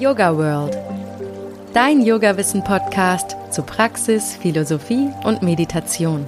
[0.00, 0.78] Yoga World.
[1.74, 6.26] Dein Yoga-Wissen-Podcast zu Praxis, Philosophie und Meditation.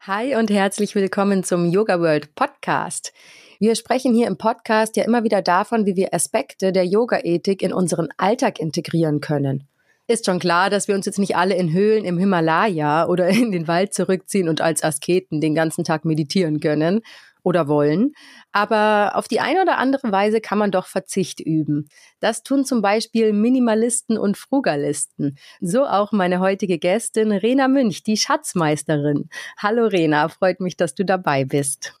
[0.00, 3.12] Hi und herzlich willkommen zum Yoga World Podcast.
[3.60, 7.72] Wir sprechen hier im Podcast ja immer wieder davon, wie wir Aspekte der Yoga-Ethik in
[7.72, 9.68] unseren Alltag integrieren können.
[10.08, 13.52] Ist schon klar, dass wir uns jetzt nicht alle in Höhlen im Himalaya oder in
[13.52, 17.02] den Wald zurückziehen und als Asketen den ganzen Tag meditieren können
[17.48, 18.12] oder wollen.
[18.52, 21.88] Aber auf die eine oder andere Weise kann man doch Verzicht üben.
[22.20, 25.38] Das tun zum Beispiel Minimalisten und Frugalisten.
[25.60, 29.30] So auch meine heutige Gästin Rena Münch, die Schatzmeisterin.
[29.56, 31.94] Hallo Rena, freut mich, dass du dabei bist.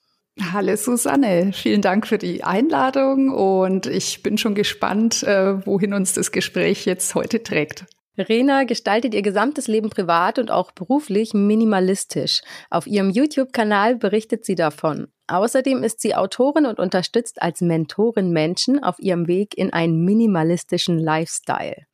[0.52, 6.12] Hallo Susanne, vielen Dank für die Einladung und ich bin schon gespannt, äh, wohin uns
[6.12, 7.86] das Gespräch jetzt heute trägt.
[8.18, 12.42] Rena gestaltet ihr gesamtes Leben privat und auch beruflich minimalistisch.
[12.70, 15.08] Auf ihrem YouTube-Kanal berichtet sie davon.
[15.28, 20.98] Außerdem ist sie Autorin und unterstützt als Mentorin Menschen auf ihrem Weg in einen minimalistischen
[20.98, 21.86] Lifestyle.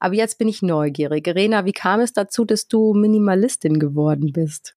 [0.00, 1.28] Aber jetzt bin ich neugierig.
[1.28, 4.74] Rena, wie kam es dazu, dass du Minimalistin geworden bist?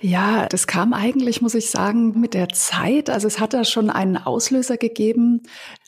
[0.00, 3.08] Ja, das kam eigentlich, muss ich sagen, mit der Zeit.
[3.08, 5.42] Also es hat da schon einen Auslöser gegeben.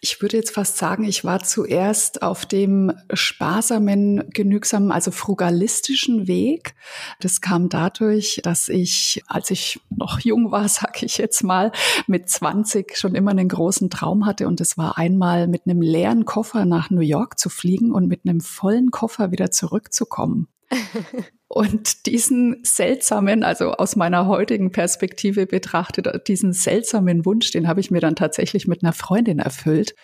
[0.04, 6.74] Ich würde jetzt fast sagen, ich war zuerst auf dem sparsamen, genügsamen, also frugalistischen Weg.
[7.20, 11.72] Das kam dadurch, dass ich, als ich noch jung war, sage ich jetzt mal,
[12.06, 14.46] mit 20 schon immer einen großen Traum hatte.
[14.46, 18.26] Und das war einmal mit einem leeren Koffer nach New York zu fliegen und mit
[18.26, 20.48] einem vollen Koffer wieder zurückzukommen.
[21.54, 27.92] Und diesen seltsamen, also aus meiner heutigen Perspektive betrachtet, diesen seltsamen Wunsch, den habe ich
[27.92, 29.94] mir dann tatsächlich mit einer Freundin erfüllt.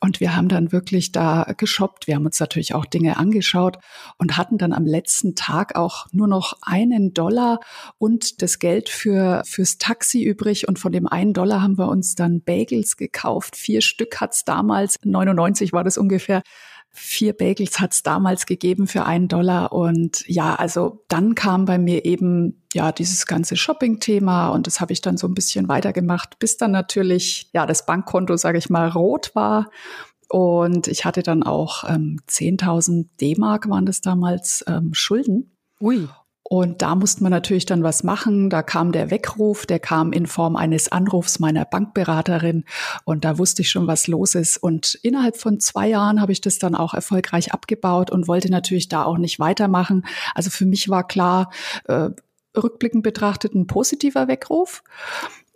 [0.00, 2.08] Und wir haben dann wirklich da geshoppt.
[2.08, 3.78] Wir haben uns natürlich auch Dinge angeschaut
[4.18, 7.60] und hatten dann am letzten Tag auch nur noch einen Dollar
[7.96, 10.68] und das Geld für, fürs Taxi übrig.
[10.68, 13.56] Und von dem einen Dollar haben wir uns dann Bagels gekauft.
[13.56, 16.42] Vier Stück hat's damals, 99 war das ungefähr
[16.98, 19.72] Vier Bagels hat es damals gegeben für einen Dollar.
[19.72, 24.92] Und ja, also dann kam bei mir eben ja dieses ganze Shopping-Thema und das habe
[24.92, 28.88] ich dann so ein bisschen weitergemacht, bis dann natürlich ja das Bankkonto, sage ich mal,
[28.88, 29.70] rot war.
[30.28, 35.56] Und ich hatte dann auch ähm, 10.000 D-Mark waren das damals ähm, Schulden.
[35.80, 36.08] Ui.
[36.50, 38.48] Und da musste man natürlich dann was machen.
[38.48, 42.64] Da kam der Weckruf, der kam in Form eines Anrufs meiner Bankberaterin.
[43.04, 44.56] Und da wusste ich schon, was los ist.
[44.56, 48.88] Und innerhalb von zwei Jahren habe ich das dann auch erfolgreich abgebaut und wollte natürlich
[48.88, 50.06] da auch nicht weitermachen.
[50.34, 51.50] Also für mich war klar,
[51.84, 52.08] äh,
[52.56, 54.82] rückblickend betrachtet ein positiver Weckruf.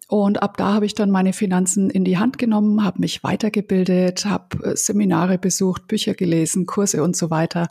[0.08, 4.26] Und ab da habe ich dann meine Finanzen in die Hand genommen, habe mich weitergebildet,
[4.26, 7.70] habe äh, Seminare besucht, Bücher gelesen, Kurse und so weiter.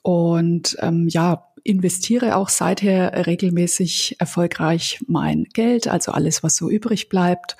[0.00, 7.08] Und ähm, ja, investiere auch seither regelmäßig erfolgreich mein Geld, also alles, was so übrig
[7.08, 7.56] bleibt.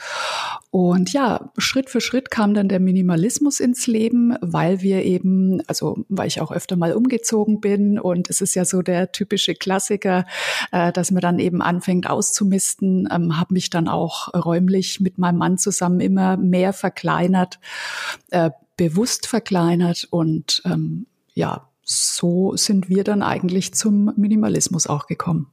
[0.70, 6.04] Und ja, Schritt für Schritt kam dann der Minimalismus ins Leben, weil wir eben, also
[6.09, 10.26] weil ich auch öfter mal umgezogen bin und es ist ja so der typische Klassiker,
[10.70, 15.38] äh, dass man dann eben anfängt auszumisten, ähm, habe mich dann auch räumlich mit meinem
[15.38, 17.59] Mann zusammen immer mehr verkleinert,
[18.30, 25.53] äh, bewusst verkleinert und ähm, ja, so sind wir dann eigentlich zum Minimalismus auch gekommen.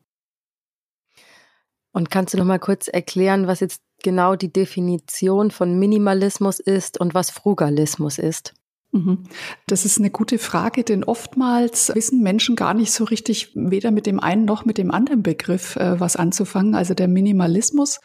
[1.94, 7.00] Und kannst du noch mal kurz erklären, was jetzt genau die Definition von Minimalismus ist
[7.00, 8.54] und was Frugalismus ist?
[8.92, 9.24] Mhm.
[9.68, 14.06] Das ist eine gute Frage, denn oftmals wissen Menschen gar nicht so richtig weder mit
[14.06, 16.76] dem einen noch mit dem anderen Begriff äh, was anzufangen.
[16.76, 18.02] Also der Minimalismus,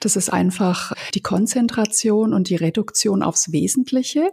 [0.00, 4.30] das ist einfach die Konzentration und die Reduktion aufs Wesentliche.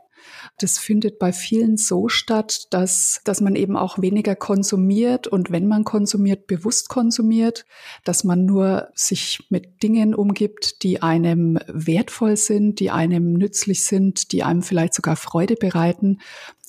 [0.58, 5.68] Das findet bei vielen so statt, dass, dass man eben auch weniger konsumiert und wenn
[5.68, 7.66] man konsumiert, bewusst konsumiert,
[8.04, 14.32] dass man nur sich mit Dingen umgibt, die einem wertvoll sind, die einem nützlich sind,
[14.32, 16.20] die einem vielleicht sogar Freude bereiten.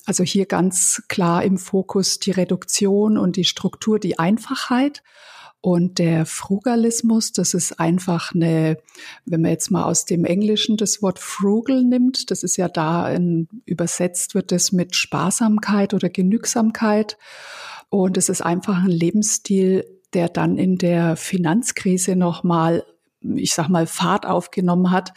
[0.05, 5.03] Also hier ganz klar im Fokus die Reduktion und die Struktur, die Einfachheit.
[5.61, 8.77] Und der Frugalismus, das ist einfach eine,
[9.25, 13.07] wenn man jetzt mal aus dem Englischen das Wort frugal nimmt, das ist ja da
[13.11, 17.17] in, übersetzt wird es mit Sparsamkeit oder Genügsamkeit.
[17.89, 22.83] Und es ist einfach ein Lebensstil, der dann in der Finanzkrise nochmal
[23.35, 25.13] ich sag mal, Fahrt aufgenommen hat.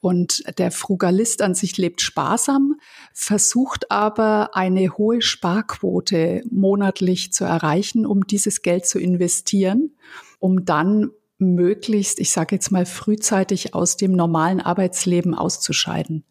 [0.00, 2.76] Und der Frugalist an sich lebt sparsam,
[3.12, 9.96] versucht aber eine hohe Sparquote monatlich zu erreichen, um dieses Geld zu investieren,
[10.38, 16.24] um dann möglichst, ich sage jetzt mal, frühzeitig aus dem normalen Arbeitsleben auszuscheiden.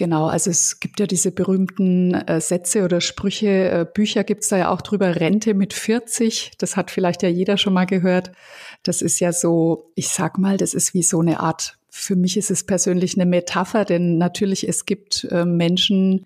[0.00, 4.56] Genau, also es gibt ja diese berühmten äh, Sätze oder Sprüche, äh, Bücher gibt's da
[4.56, 8.32] ja auch drüber, Rente mit 40, das hat vielleicht ja jeder schon mal gehört.
[8.82, 12.36] Das ist ja so, ich sag mal, das ist wie so eine Art für mich
[12.36, 16.24] ist es persönlich eine Metapher, denn natürlich es gibt äh, Menschen,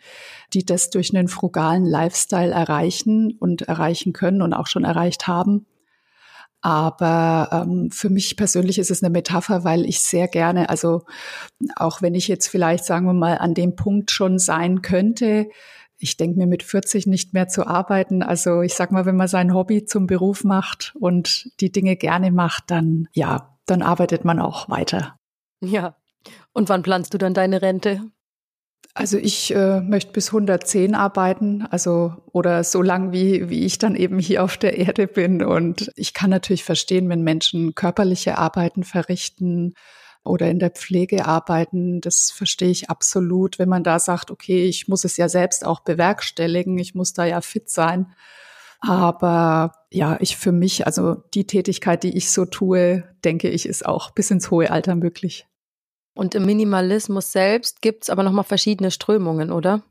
[0.53, 5.67] die das durch einen frugalen Lifestyle erreichen und erreichen können und auch schon erreicht haben.
[6.61, 11.03] Aber ähm, für mich persönlich ist es eine Metapher, weil ich sehr gerne, also
[11.77, 15.49] auch wenn ich jetzt vielleicht, sagen wir mal, an dem Punkt schon sein könnte,
[15.99, 18.23] ich denke mir mit 40 nicht mehr zu arbeiten.
[18.23, 22.31] Also ich sag mal, wenn man sein Hobby zum Beruf macht und die Dinge gerne
[22.31, 25.17] macht, dann ja, dann arbeitet man auch weiter.
[25.61, 25.97] Ja.
[26.53, 28.03] Und wann planst du dann deine Rente?
[28.97, 33.97] Also ich äh, möchte bis 110 arbeiten, also oder so lang wie wie ich dann
[33.97, 35.43] eben hier auf der Erde bin.
[35.43, 39.75] Und ich kann natürlich verstehen, wenn Menschen körperliche Arbeiten verrichten
[40.25, 42.01] oder in der Pflege arbeiten.
[42.01, 45.81] Das verstehe ich absolut, wenn man da sagt, okay, ich muss es ja selbst auch
[45.81, 48.13] bewerkstelligen, ich muss da ja fit sein.
[48.81, 53.87] Aber ja, ich für mich, also die Tätigkeit, die ich so tue, denke ich, ist
[53.87, 55.47] auch bis ins hohe Alter möglich.
[56.15, 59.83] Und im Minimalismus selbst gibt es aber nochmal verschiedene Strömungen, oder?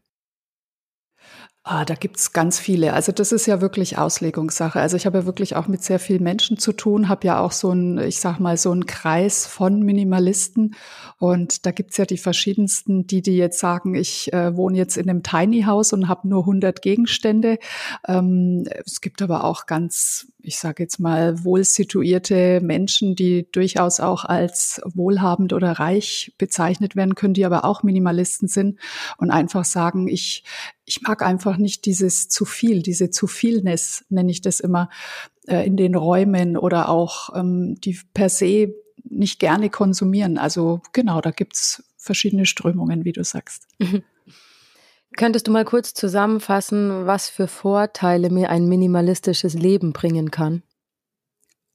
[1.66, 2.92] Ah, da gibt's ganz viele.
[2.92, 4.82] Also das ist ja wirklich Auslegungssache.
[4.82, 7.54] Also ich habe ja wirklich auch mit sehr vielen Menschen zu tun, habe ja auch
[7.54, 10.76] so ein, ich sag mal, so einen Kreis von Minimalisten.
[11.20, 15.10] Und da gibt's ja die verschiedensten, die, die jetzt sagen, ich äh, wohne jetzt in
[15.10, 17.60] einem Tiny House und habe nur 100 Gegenstände.
[18.06, 24.00] Ähm, es gibt aber auch ganz, ich sage jetzt mal, wohl situierte Menschen, die durchaus
[24.00, 28.80] auch als wohlhabend oder reich bezeichnet werden können, die aber auch Minimalisten sind
[29.18, 30.44] und einfach sagen, ich
[30.86, 34.90] ich mag einfach nicht dieses zu viel, diese zu vielness, nenne ich das immer,
[35.48, 38.74] äh, in den Räumen oder auch ähm, die per se
[39.04, 40.38] nicht gerne konsumieren.
[40.38, 43.68] Also genau, da gibt's verschiedene Strömungen, wie du sagst.
[43.80, 44.04] Mhm.
[45.16, 50.64] Könntest du mal kurz zusammenfassen, was für Vorteile mir ein minimalistisches Leben bringen kann?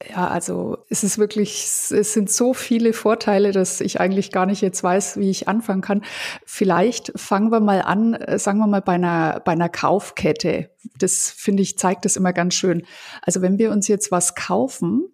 [0.07, 4.61] Ja, also es ist wirklich, es sind so viele Vorteile, dass ich eigentlich gar nicht
[4.61, 6.05] jetzt weiß, wie ich anfangen kann.
[6.47, 10.71] Vielleicht fangen wir mal an, äh, sagen wir mal bei einer, bei einer Kaufkette.
[10.99, 12.87] Das finde ich, zeigt das immer ganz schön.
[13.23, 15.05] Also wenn wir uns jetzt was kaufen,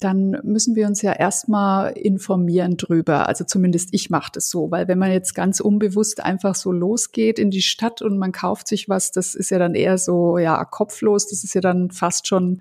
[0.00, 3.28] dann müssen wir uns ja erstmal informieren drüber.
[3.28, 7.38] Also zumindest ich mache das so, weil wenn man jetzt ganz unbewusst einfach so losgeht
[7.38, 10.64] in die Stadt und man kauft sich was, das ist ja dann eher so, ja,
[10.64, 12.60] kopflos, das ist ja dann fast schon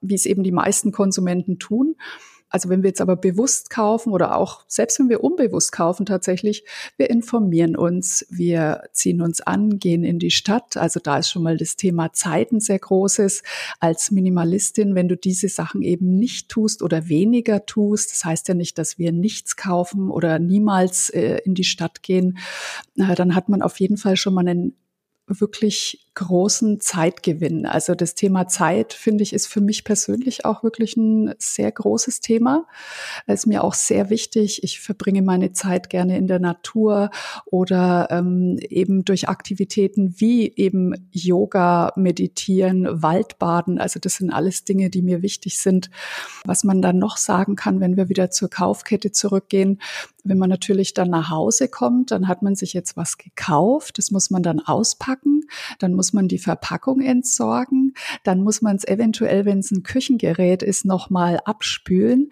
[0.00, 1.96] wie es eben die meisten Konsumenten tun.
[2.54, 6.64] Also wenn wir jetzt aber bewusst kaufen oder auch selbst wenn wir unbewusst kaufen tatsächlich,
[6.96, 10.76] wir informieren uns, wir ziehen uns an, gehen in die Stadt.
[10.76, 13.42] Also da ist schon mal das Thema Zeiten sehr großes.
[13.80, 18.54] Als Minimalistin, wenn du diese Sachen eben nicht tust oder weniger tust, das heißt ja
[18.54, 22.38] nicht, dass wir nichts kaufen oder niemals äh, in die Stadt gehen,
[22.96, 24.76] äh, dann hat man auf jeden Fall schon mal einen
[25.26, 27.66] wirklich großen Zeitgewinn.
[27.66, 32.20] Also das Thema Zeit, finde ich, ist für mich persönlich auch wirklich ein sehr großes
[32.20, 32.66] Thema.
[33.26, 34.62] Ist mir auch sehr wichtig.
[34.62, 37.10] Ich verbringe meine Zeit gerne in der Natur
[37.46, 43.78] oder ähm, eben durch Aktivitäten wie eben Yoga, Meditieren, Waldbaden.
[43.78, 45.90] Also das sind alles Dinge, die mir wichtig sind.
[46.44, 49.80] Was man dann noch sagen kann, wenn wir wieder zur Kaufkette zurückgehen,
[50.24, 53.98] wenn man natürlich dann nach Hause kommt, dann hat man sich jetzt was gekauft.
[53.98, 55.42] Das muss man dann auspacken.
[55.78, 57.94] Dann muss man die Verpackung entsorgen.
[58.24, 62.30] Dann muss man es eventuell, wenn es ein Küchengerät ist, nochmal abspülen.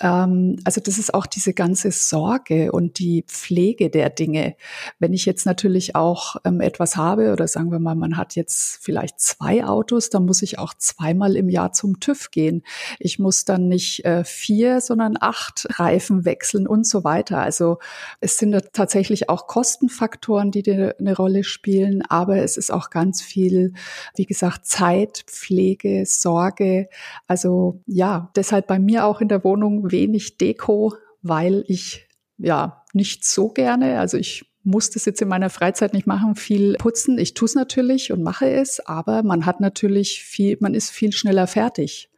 [0.00, 4.56] Ähm, also das ist auch diese ganze Sorge und die Pflege der Dinge.
[4.98, 8.78] Wenn ich jetzt natürlich auch ähm, etwas habe oder sagen wir mal, man hat jetzt
[8.82, 12.62] vielleicht zwei Autos, dann muss ich auch zweimal im Jahr zum TÜV gehen.
[12.98, 17.38] Ich muss dann nicht äh, vier, sondern acht Reifen wechseln und so weiter.
[17.38, 17.78] Also
[18.20, 23.74] es sind tatsächlich auch Kostenfaktoren, die eine Rolle spielen, aber es ist auch ganz viel,
[24.16, 26.88] wie gesagt, Zeit, Pflege, Sorge.
[27.26, 32.08] Also ja, deshalb bei mir auch in der Wohnung wenig Deko, weil ich
[32.38, 36.74] ja nicht so gerne, also ich muss das jetzt in meiner Freizeit nicht machen, viel
[36.74, 37.18] putzen.
[37.18, 41.12] Ich tue es natürlich und mache es, aber man hat natürlich viel, man ist viel
[41.12, 42.10] schneller fertig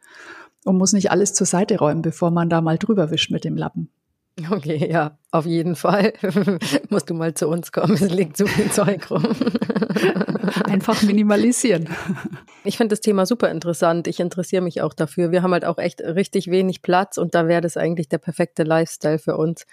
[0.63, 3.55] und muss nicht alles zur Seite räumen, bevor man da mal drüber wischt mit dem
[3.55, 3.89] Lappen.
[4.51, 6.13] Okay, ja, auf jeden Fall.
[6.89, 9.23] Musst du mal zu uns kommen, es liegt zu viel Zeug rum.
[10.65, 11.89] Einfach minimalisieren.
[12.65, 14.07] Ich finde das Thema super interessant.
[14.07, 15.31] Ich interessiere mich auch dafür.
[15.31, 18.63] Wir haben halt auch echt richtig wenig Platz und da wäre das eigentlich der perfekte
[18.63, 19.65] Lifestyle für uns.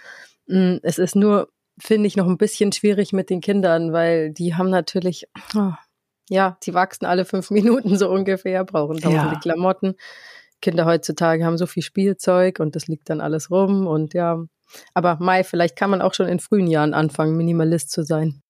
[0.46, 4.54] Mm, es ist nur, finde ich, noch ein bisschen schwierig mit den Kindern, weil die
[4.54, 5.26] haben natürlich,
[5.56, 5.72] oh,
[6.28, 9.40] ja, die wachsen alle fünf Minuten so ungefähr, brauchen tausende ja.
[9.40, 9.96] Klamotten.
[10.60, 14.44] Kinder heutzutage haben so viel Spielzeug und das liegt dann alles rum und ja.
[14.94, 18.42] Aber Mai, vielleicht kann man auch schon in frühen Jahren anfangen, Minimalist zu sein.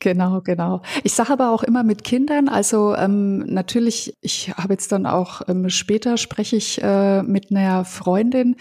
[0.00, 0.82] Genau, genau.
[1.04, 5.42] Ich sage aber auch immer mit Kindern, also ähm, natürlich, ich habe jetzt dann auch
[5.46, 8.56] ähm, später spreche ich äh, mit einer Freundin,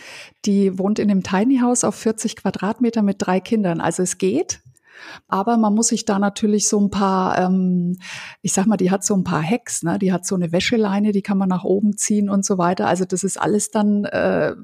[0.46, 3.82] die wohnt in einem Tiny House auf 40 Quadratmeter mit drei Kindern.
[3.82, 4.62] Also es geht,
[5.28, 7.98] aber man muss sich da natürlich so ein paar, ähm,
[8.42, 9.98] ich sag mal, die hat so ein paar Hacks, ne?
[10.00, 12.88] die hat so eine Wäscheleine, die kann man nach oben ziehen und so weiter.
[12.88, 14.56] Also das ist alles dann, äh,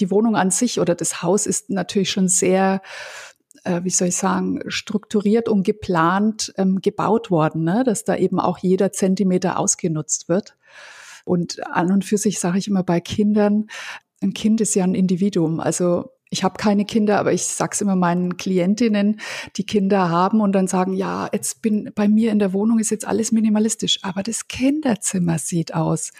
[0.00, 2.80] die Wohnung an sich oder das Haus ist natürlich schon sehr
[3.64, 7.84] äh, wie soll ich sagen, strukturiert und geplant ähm, gebaut worden, ne?
[7.84, 10.56] dass da eben auch jeder Zentimeter ausgenutzt wird.
[11.24, 13.66] Und an und für sich sage ich immer bei Kindern,
[14.22, 15.60] ein Kind ist ja ein Individuum.
[15.60, 19.20] Also ich habe keine Kinder, aber ich sag's immer meinen Klientinnen,
[19.56, 22.90] die Kinder haben und dann sagen, ja, jetzt bin bei mir in der Wohnung ist
[22.90, 26.12] jetzt alles minimalistisch, aber das Kinderzimmer sieht aus.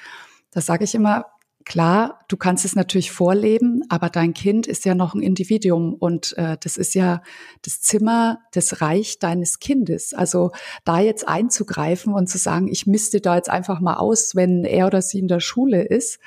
[0.50, 1.26] Da sage ich immer,
[1.68, 6.34] Klar, du kannst es natürlich vorleben, aber dein Kind ist ja noch ein Individuum und
[6.38, 7.22] äh, das ist ja
[7.60, 10.14] das Zimmer, das Reich deines Kindes.
[10.14, 10.52] Also
[10.86, 14.86] da jetzt einzugreifen und zu sagen, ich misste da jetzt einfach mal aus, wenn er
[14.86, 16.20] oder sie in der Schule ist,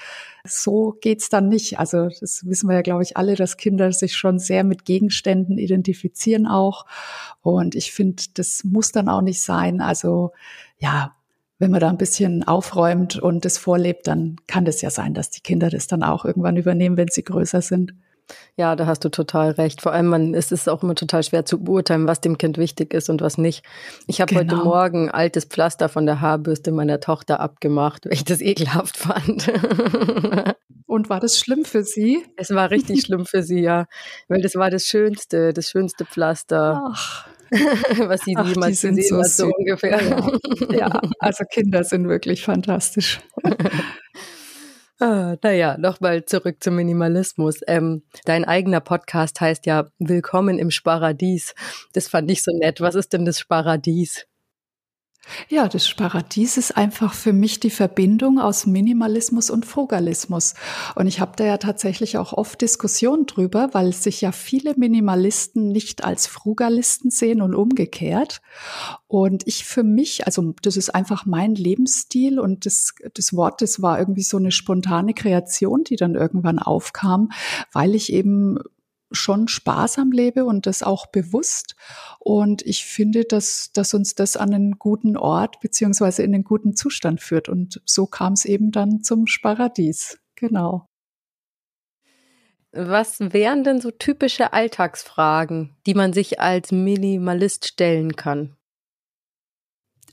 [0.43, 1.79] so geht's dann nicht.
[1.79, 5.57] Also das wissen wir ja, glaube ich, alle, dass Kinder sich schon sehr mit Gegenständen
[5.57, 6.85] identifizieren auch.
[7.41, 9.81] Und ich finde, das muss dann auch nicht sein.
[9.81, 10.33] Also
[10.77, 11.15] ja,
[11.61, 15.29] wenn man da ein bisschen aufräumt und das vorlebt, dann kann das ja sein, dass
[15.29, 17.93] die Kinder das dann auch irgendwann übernehmen, wenn sie größer sind.
[18.55, 19.81] Ja, da hast du total recht.
[19.81, 22.93] Vor allem, man, es ist auch immer total schwer zu beurteilen, was dem Kind wichtig
[22.95, 23.63] ist und was nicht.
[24.07, 24.53] Ich habe genau.
[24.53, 29.51] heute Morgen altes Pflaster von der Haarbürste meiner Tochter abgemacht, weil ich das ekelhaft fand.
[30.87, 32.21] Und war das schlimm für sie?
[32.35, 33.85] Es war richtig schlimm für sie, ja.
[34.27, 36.83] Weil das war das Schönste, das schönste Pflaster.
[36.91, 37.27] Ach.
[38.07, 40.01] was sie jemals gesehen so hat, so ungefähr.
[40.01, 40.31] Ja.
[40.71, 43.19] ja, also Kinder sind wirklich fantastisch.
[45.03, 47.61] Ah, naja, nochmal zurück zum Minimalismus.
[47.65, 51.55] Ähm, dein eigener Podcast heißt ja Willkommen im Sparadies.
[51.93, 52.81] Das fand ich so nett.
[52.81, 54.27] Was ist denn das Sparadies?
[55.49, 60.55] Ja, das Paradies ist einfach für mich die Verbindung aus Minimalismus und Frugalismus.
[60.95, 65.71] Und ich habe da ja tatsächlich auch oft Diskussionen drüber, weil sich ja viele Minimalisten
[65.71, 68.41] nicht als Frugalisten sehen und umgekehrt.
[69.07, 73.81] Und ich für mich, also das ist einfach mein Lebensstil und das, das Wort, das
[73.81, 77.29] war irgendwie so eine spontane Kreation, die dann irgendwann aufkam,
[77.71, 78.57] weil ich eben
[79.11, 81.75] schon sparsam lebe und das auch bewusst.
[82.19, 86.75] Und ich finde, dass, dass uns das an einen guten Ort beziehungsweise in einen guten
[86.75, 87.49] Zustand führt.
[87.49, 90.19] Und so kam es eben dann zum Sparadies.
[90.35, 90.87] Genau.
[92.73, 98.55] Was wären denn so typische Alltagsfragen, die man sich als Minimalist stellen kann?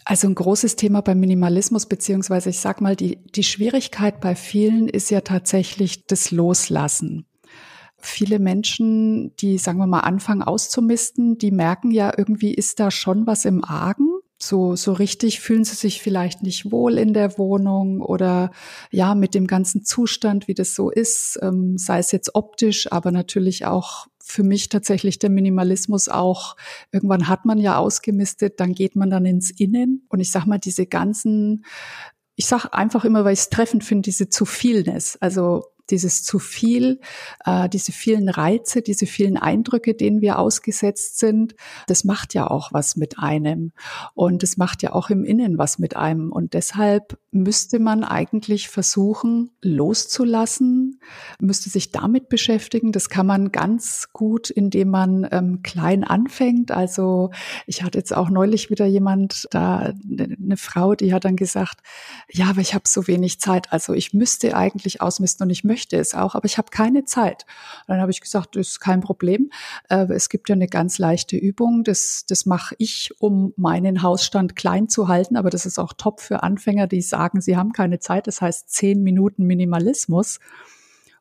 [0.05, 4.88] Also ein großes Thema beim Minimalismus, beziehungsweise ich sag mal, die, die Schwierigkeit bei vielen
[4.88, 7.27] ist ja tatsächlich das Loslassen
[8.00, 13.26] viele Menschen, die, sagen wir mal, anfangen auszumisten, die merken ja, irgendwie ist da schon
[13.26, 14.09] was im Argen.
[14.40, 18.52] So, so richtig fühlen sie sich vielleicht nicht wohl in der Wohnung oder
[18.93, 23.11] ja, mit dem ganzen Zustand, wie das so ist, ähm, sei es jetzt optisch, aber
[23.11, 26.55] natürlich auch für mich tatsächlich der Minimalismus auch,
[26.93, 30.07] irgendwann hat man ja ausgemistet, dann geht man dann ins Innen.
[30.09, 31.64] Und ich sag mal, diese ganzen,
[32.37, 35.17] ich sag einfach immer, weil ich es treffend finde, diese zu vielness.
[35.17, 37.00] Also dieses zu viel,
[37.45, 41.54] äh, diese vielen Reize, diese vielen Eindrücke, denen wir ausgesetzt sind,
[41.87, 43.73] das macht ja auch was mit einem.
[44.14, 46.33] Und es macht ja auch im Innen was mit einem.
[46.33, 51.00] Und deshalb müsste man eigentlich versuchen, loszulassen,
[51.40, 52.92] müsste sich damit beschäftigen.
[52.92, 56.71] Das kann man ganz gut, indem man ähm, klein anfängt.
[56.71, 57.30] Also
[57.66, 61.80] ich hatte jetzt auch neulich wieder jemand da, eine ne Frau, die hat dann gesagt,
[62.30, 63.73] ja, aber ich habe so wenig Zeit.
[63.73, 67.04] Also ich müsste eigentlich ausmisten und ich möchte möchte es auch, aber ich habe keine
[67.04, 67.47] Zeit.
[67.87, 69.50] Und dann habe ich gesagt, das ist kein Problem.
[69.88, 71.85] Äh, es gibt ja eine ganz leichte Übung.
[71.85, 75.37] Das, das mache ich, um meinen Hausstand klein zu halten.
[75.37, 78.26] Aber das ist auch top für Anfänger, die sagen, sie haben keine Zeit.
[78.26, 80.40] Das heißt zehn Minuten Minimalismus.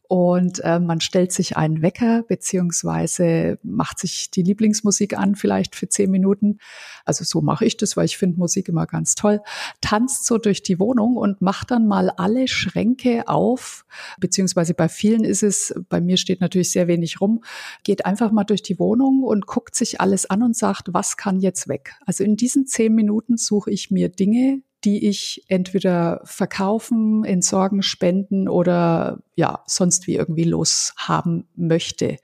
[0.07, 5.89] Und äh, man stellt sich einen Wecker beziehungsweise macht sich die Lieblingsmusik an, vielleicht für
[5.89, 6.59] zehn Minuten.
[7.03, 9.41] Also so mache ich das, weil ich finde Musik immer ganz toll.
[9.81, 13.85] Tanzt so durch die Wohnung und macht dann mal alle Schränke auf,
[14.19, 17.43] beziehungsweise bei vielen ist es, bei mir steht natürlich sehr wenig rum,
[17.83, 21.39] geht einfach mal durch die Wohnung und guckt sich alles an und sagt, was kann
[21.39, 21.95] jetzt weg?
[22.05, 28.47] Also in diesen zehn Minuten suche ich mir Dinge, die ich entweder verkaufen, entsorgen, spenden
[28.47, 32.15] oder ja, sonst wie irgendwie loshaben möchte.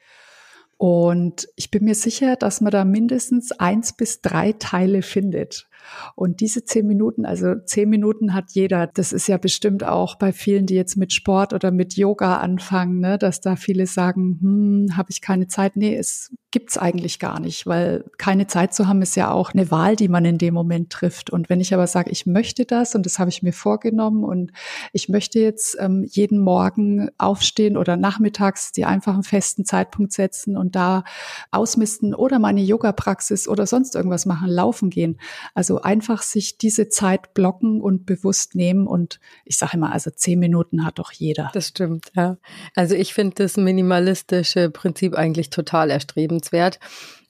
[0.77, 5.67] Und ich bin mir sicher, dass man da mindestens eins bis drei Teile findet.
[6.15, 8.87] Und diese zehn Minuten, also zehn Minuten hat jeder.
[8.87, 12.99] Das ist ja bestimmt auch bei vielen, die jetzt mit Sport oder mit Yoga anfangen,
[12.99, 15.75] ne, dass da viele sagen, hm, habe ich keine Zeit.
[15.75, 19.71] Nee, es gibt's eigentlich gar nicht, weil keine Zeit zu haben ist ja auch eine
[19.71, 21.31] Wahl, die man in dem Moment trifft.
[21.31, 24.51] Und wenn ich aber sage, ich möchte das und das habe ich mir vorgenommen und
[24.91, 30.55] ich möchte jetzt ähm, jeden Morgen aufstehen oder nachmittags die einfach einen festen Zeitpunkt setzen
[30.55, 31.03] und da
[31.49, 35.17] ausmisten oder meine Yoga-Praxis oder sonst irgendwas machen, laufen gehen.
[35.55, 40.39] Also einfach sich diese Zeit blocken und bewusst nehmen und ich sage immer, also zehn
[40.39, 41.51] Minuten hat doch jeder.
[41.53, 42.37] Das stimmt, ja.
[42.75, 46.79] Also ich finde das minimalistische Prinzip eigentlich total erstrebenswert.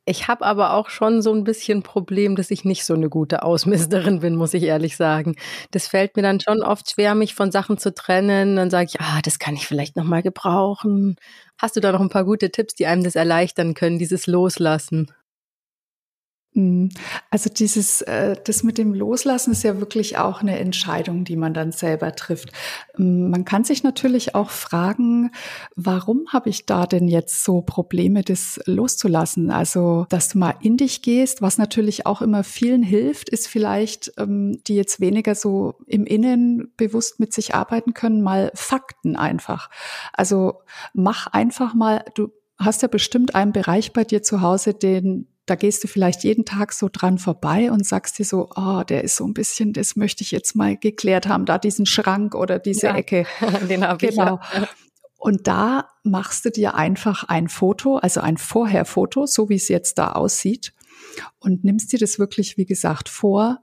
[0.06, 3.44] Ich habe aber auch schon so ein bisschen Problem, dass ich nicht so eine gute
[3.44, 5.36] Ausmisterin bin, muss ich ehrlich sagen.
[5.72, 8.58] Das fällt mir dann schon oft schwer, mich von Sachen zu trennen.
[8.58, 11.16] Dann sage ich, ah, das kann ich vielleicht noch mal gebrauchen.
[11.58, 15.10] Hast du da noch ein paar gute Tipps, die einem das erleichtern können, dieses Loslassen?
[16.56, 16.90] Mhm.
[17.32, 21.54] Also dieses, äh, das mit dem Loslassen ist ja wirklich auch eine Entscheidung, die man
[21.54, 22.52] dann selber trifft.
[22.98, 25.32] Ähm, man kann sich natürlich auch fragen,
[25.76, 29.50] warum habe ich da denn jetzt so Probleme, das loszulassen?
[29.50, 34.14] Also, dass du mal in dich gehst, was natürlich auch immer vielen hilft, ist vielleicht,
[34.18, 39.70] ähm, die jetzt weniger so im Innen bewusst mit sich arbeiten können, mal Fakten einfach.
[40.14, 40.62] Also
[40.94, 45.56] mach einfach mal, du hast ja bestimmt einen Bereich bei dir zu Hause, den da
[45.56, 49.18] gehst du vielleicht jeden Tag so dran vorbei und sagst dir so, oh, der ist
[49.18, 52.88] so ein bisschen, das möchte ich jetzt mal geklärt haben, da diesen Schrank oder diese
[52.88, 53.26] ja, Ecke.
[53.70, 54.40] Den habe genau.
[54.54, 54.60] ich.
[54.60, 54.70] Ja.
[55.18, 59.98] Und da machst du dir einfach ein Foto, also ein Vorherfoto, so wie es jetzt
[59.98, 60.74] da aussieht,
[61.40, 63.60] und nimmst dir das wirklich, wie gesagt, vor,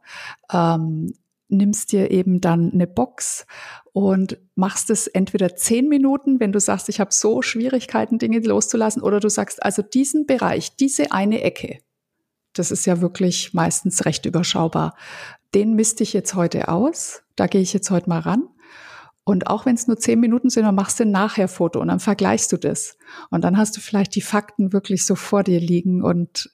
[0.52, 1.12] ähm,
[1.50, 3.46] nimmst dir eben dann eine Box
[3.92, 9.02] und machst es entweder zehn Minuten, wenn du sagst, ich habe so Schwierigkeiten, Dinge loszulassen,
[9.02, 11.78] oder du sagst, also diesen Bereich, diese eine Ecke,
[12.52, 14.96] das ist ja wirklich meistens recht überschaubar,
[15.54, 18.48] den misste ich jetzt heute aus, da gehe ich jetzt heute mal ran.
[19.24, 22.00] Und auch wenn es nur zehn Minuten sind, dann machst du ein Nachher-Foto und dann
[22.00, 22.96] vergleichst du das.
[23.30, 26.50] Und dann hast du vielleicht die Fakten wirklich so vor dir liegen und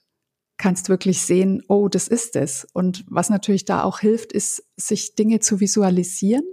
[0.58, 2.66] kannst wirklich sehen, oh, das ist es.
[2.72, 6.44] Und was natürlich da auch hilft, ist, sich Dinge zu visualisieren.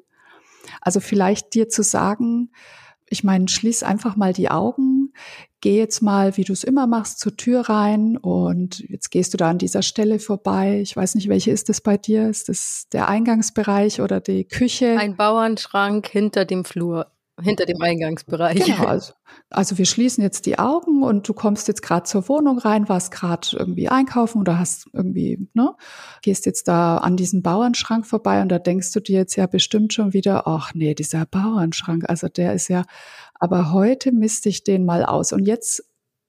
[0.82, 2.52] Also vielleicht dir zu sagen,
[3.10, 5.14] ich meine, schließ einfach mal die Augen,
[5.62, 9.38] geh jetzt mal, wie du es immer machst, zur Tür rein und jetzt gehst du
[9.38, 10.82] da an dieser Stelle vorbei.
[10.82, 12.28] Ich weiß nicht, welche ist das bei dir?
[12.28, 14.98] Ist das der Eingangsbereich oder die Küche?
[14.98, 18.64] Ein Bauernschrank hinter dem Flur hinter dem Eingangsbereich.
[18.64, 19.14] Genau, also,
[19.50, 23.12] also wir schließen jetzt die Augen und du kommst jetzt gerade zur Wohnung rein, warst
[23.12, 25.76] gerade irgendwie einkaufen oder hast irgendwie, ne,
[26.22, 29.94] gehst jetzt da an diesem Bauernschrank vorbei und da denkst du dir jetzt ja bestimmt
[29.94, 32.84] schon wieder, ach nee, dieser Bauernschrank, also der ist ja,
[33.40, 35.84] aber heute misste ich den mal aus und jetzt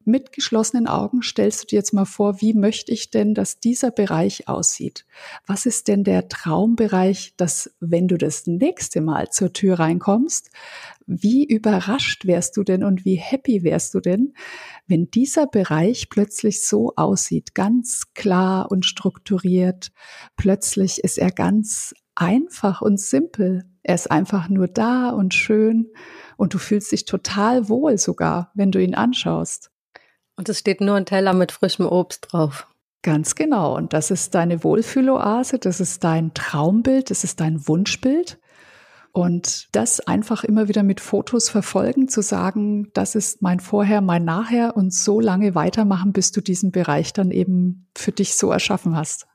[0.05, 3.91] mit geschlossenen Augen stellst du dir jetzt mal vor, wie möchte ich denn, dass dieser
[3.91, 5.07] Bereich aussieht?
[5.47, 10.51] Was ist denn der Traumbereich, dass wenn du das nächste Mal zur Tür reinkommst,
[11.07, 14.35] wie überrascht wärst du denn und wie happy wärst du denn,
[14.87, 19.93] wenn dieser Bereich plötzlich so aussieht, ganz klar und strukturiert.
[20.37, 23.65] Plötzlich ist er ganz einfach und simpel.
[23.83, 25.91] Er ist einfach nur da und schön
[26.37, 29.71] und du fühlst dich total wohl sogar, wenn du ihn anschaust.
[30.37, 32.67] Und es steht nur ein Teller mit frischem Obst drauf.
[33.03, 33.77] Ganz genau.
[33.77, 38.39] Und das ist deine Wohlfühloase, das ist dein Traumbild, das ist dein Wunschbild.
[39.15, 44.25] Und das einfach immer wieder mit Fotos verfolgen, zu sagen, das ist mein Vorher, mein
[44.25, 48.97] Nachher und so lange weitermachen, bis du diesen Bereich dann eben für dich so erschaffen
[48.97, 49.29] hast.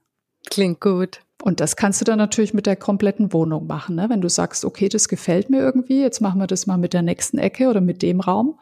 [0.50, 1.22] Klingt gut.
[1.42, 3.96] Und das kannst du dann natürlich mit der kompletten Wohnung machen.
[3.96, 4.10] Ne?
[4.10, 7.02] Wenn du sagst, okay, das gefällt mir irgendwie, jetzt machen wir das mal mit der
[7.02, 8.60] nächsten Ecke oder mit dem Raum.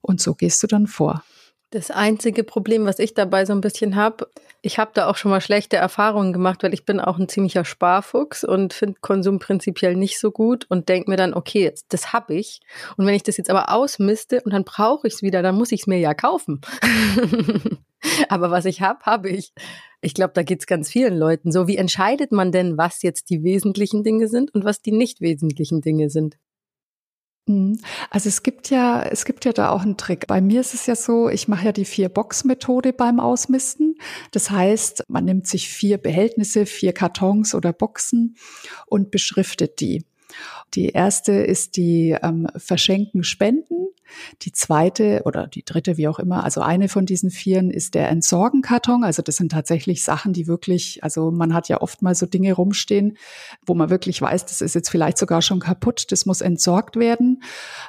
[0.00, 1.22] Und so gehst du dann vor.
[1.70, 4.26] Das einzige Problem, was ich dabei so ein bisschen habe,
[4.62, 7.64] ich habe da auch schon mal schlechte Erfahrungen gemacht, weil ich bin auch ein ziemlicher
[7.64, 12.34] Sparfuchs und finde Konsum prinzipiell nicht so gut und denke mir dann, okay, das habe
[12.34, 12.60] ich.
[12.96, 15.72] Und wenn ich das jetzt aber ausmiste und dann brauche ich es wieder, dann muss
[15.72, 16.60] ich es mir ja kaufen.
[18.28, 19.52] aber was ich habe, habe ich.
[20.02, 21.66] Ich glaube, da geht es ganz vielen Leuten so.
[21.66, 25.80] Wie entscheidet man denn, was jetzt die wesentlichen Dinge sind und was die nicht wesentlichen
[25.80, 26.36] Dinge sind?
[27.50, 27.80] Mhm.
[28.10, 30.26] Also es gibt ja, es gibt ja da auch einen Trick.
[30.26, 33.96] Bei mir ist es ja so, ich mache ja die Vier-Box-Methode beim Ausmisten.
[34.30, 38.36] Das heißt, man nimmt sich vier Behältnisse, vier Kartons oder Boxen
[38.86, 40.04] und beschriftet die.
[40.74, 43.79] Die erste ist die ähm, Verschenken Spenden.
[44.42, 48.08] Die zweite oder die dritte, wie auch immer, also eine von diesen vieren ist der
[48.08, 49.04] Entsorgenkarton.
[49.04, 52.52] Also das sind tatsächlich Sachen, die wirklich, also man hat ja oft mal so Dinge
[52.52, 53.16] rumstehen,
[53.64, 57.42] wo man wirklich weiß, das ist jetzt vielleicht sogar schon kaputt, das muss entsorgt werden.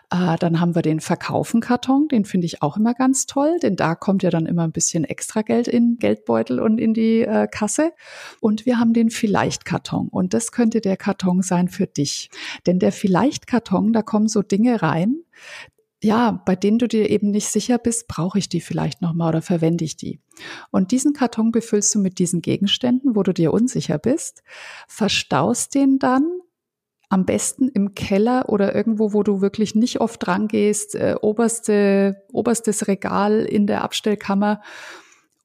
[0.10, 3.95] Äh, dann haben wir den Verkaufenkarton, den finde ich auch immer ganz toll, denn da
[3.95, 7.91] kommt ja dann immer ein bisschen extra Geld in Geldbeutel und in die äh, Kasse.
[8.39, 12.29] Und wir haben den Vielleicht-Karton und das könnte der Karton sein für dich.
[12.65, 15.17] Denn der Vielleicht-Karton, da kommen so Dinge rein,
[16.03, 19.41] ja, bei denen du dir eben nicht sicher bist, brauche ich die vielleicht nochmal oder
[19.41, 20.19] verwende ich die?
[20.71, 24.41] Und diesen Karton befüllst du mit diesen Gegenständen, wo du dir unsicher bist,
[24.87, 26.23] verstaust den dann
[27.09, 32.87] am besten im Keller oder irgendwo, wo du wirklich nicht oft rangehst, äh, oberste, oberstes
[32.87, 34.61] Regal in der Abstellkammer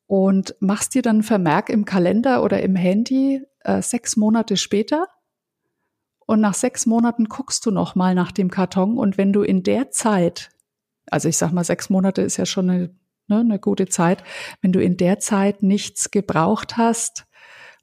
[0.07, 5.09] und machst dir dann Vermerk im Kalender oder im Handy äh, sechs Monate später
[6.27, 9.63] und nach sechs Monaten guckst du noch mal nach dem Karton und wenn du in
[9.63, 10.51] der Zeit,
[11.11, 12.95] also ich sag mal sechs Monate ist ja schon eine,
[13.29, 14.23] ne, eine gute Zeit,
[14.61, 17.27] wenn du in der Zeit nichts gebraucht hast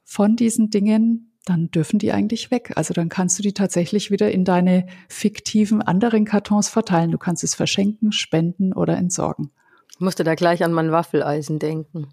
[0.03, 2.71] von diesen Dingen, dann dürfen die eigentlich weg.
[2.75, 7.11] Also dann kannst du die tatsächlich wieder in deine fiktiven anderen Kartons verteilen.
[7.11, 9.51] Du kannst es verschenken, spenden oder entsorgen.
[9.91, 12.07] Ich musste da gleich an mein Waffeleisen denken.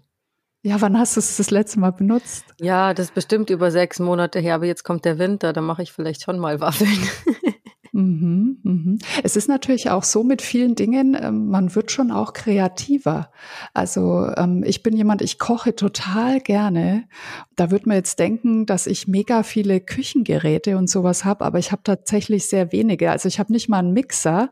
[0.63, 2.45] Ja, wann hast du es das letzte Mal benutzt?
[2.59, 5.81] Ja, das ist bestimmt über sechs Monate her, aber jetzt kommt der Winter, da mache
[5.81, 6.89] ich vielleicht schon mal Waffeln.
[7.93, 8.99] Mhm, mhm.
[9.21, 13.31] Es ist natürlich auch so mit vielen Dingen, ähm, man wird schon auch kreativer.
[13.73, 17.09] Also ähm, ich bin jemand, ich koche total gerne.
[17.57, 21.73] Da wird man jetzt denken, dass ich mega viele Küchengeräte und sowas habe, aber ich
[21.73, 23.11] habe tatsächlich sehr wenige.
[23.11, 24.51] Also ich habe nicht mal einen Mixer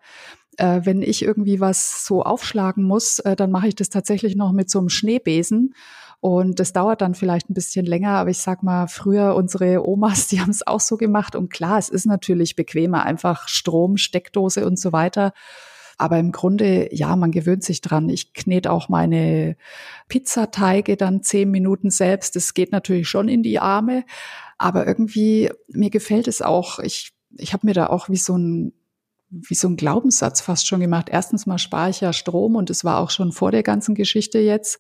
[0.60, 4.52] äh, wenn ich irgendwie was so aufschlagen muss, äh, dann mache ich das tatsächlich noch
[4.52, 5.74] mit so einem Schneebesen.
[6.22, 10.28] Und das dauert dann vielleicht ein bisschen länger, aber ich sag mal, früher unsere Omas,
[10.30, 11.36] die haben es auch so gemacht.
[11.36, 15.34] Und klar, es ist natürlich bequemer, einfach Strom, Steckdose und so weiter.
[15.98, 18.08] Aber im Grunde, ja, man gewöhnt sich dran.
[18.08, 19.58] Ich knete auch meine
[20.08, 22.38] Pizzateige dann zehn Minuten selbst.
[22.38, 24.06] Das geht natürlich schon in die Arme.
[24.58, 26.80] Aber irgendwie, mir gefällt es auch.
[26.80, 28.74] Ich, ich habe mir da auch wie so ein
[29.30, 31.08] wie so ein Glaubenssatz fast schon gemacht.
[31.10, 34.40] Erstens mal spare ich ja Strom und es war auch schon vor der ganzen Geschichte
[34.40, 34.80] jetzt.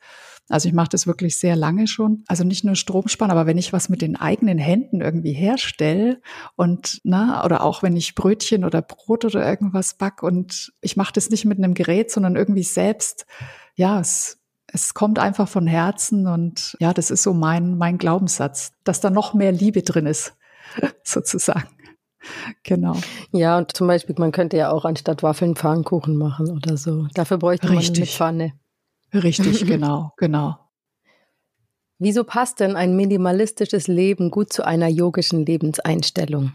[0.49, 2.23] Also ich mache das wirklich sehr lange schon.
[2.27, 6.21] Also nicht nur Strom sparen, aber wenn ich was mit den eigenen Händen irgendwie herstelle
[6.55, 11.13] und na oder auch wenn ich Brötchen oder Brot oder irgendwas back und ich mache
[11.13, 13.27] das nicht mit einem Gerät, sondern irgendwie selbst.
[13.75, 14.38] Ja, es
[14.71, 19.09] es kommt einfach von Herzen und ja, das ist so mein mein Glaubenssatz, dass da
[19.09, 20.35] noch mehr Liebe drin ist,
[21.03, 21.69] sozusagen.
[22.63, 22.95] Genau.
[23.32, 27.08] Ja, und zum Beispiel, man könnte ja auch anstatt Waffeln Pfannkuchen machen oder so.
[27.13, 28.19] Dafür bräuchte Richtig.
[28.19, 29.23] man eine Pfanne.
[29.23, 30.58] Richtig, genau, genau.
[31.97, 36.53] Wieso passt denn ein minimalistisches Leben gut zu einer yogischen Lebenseinstellung?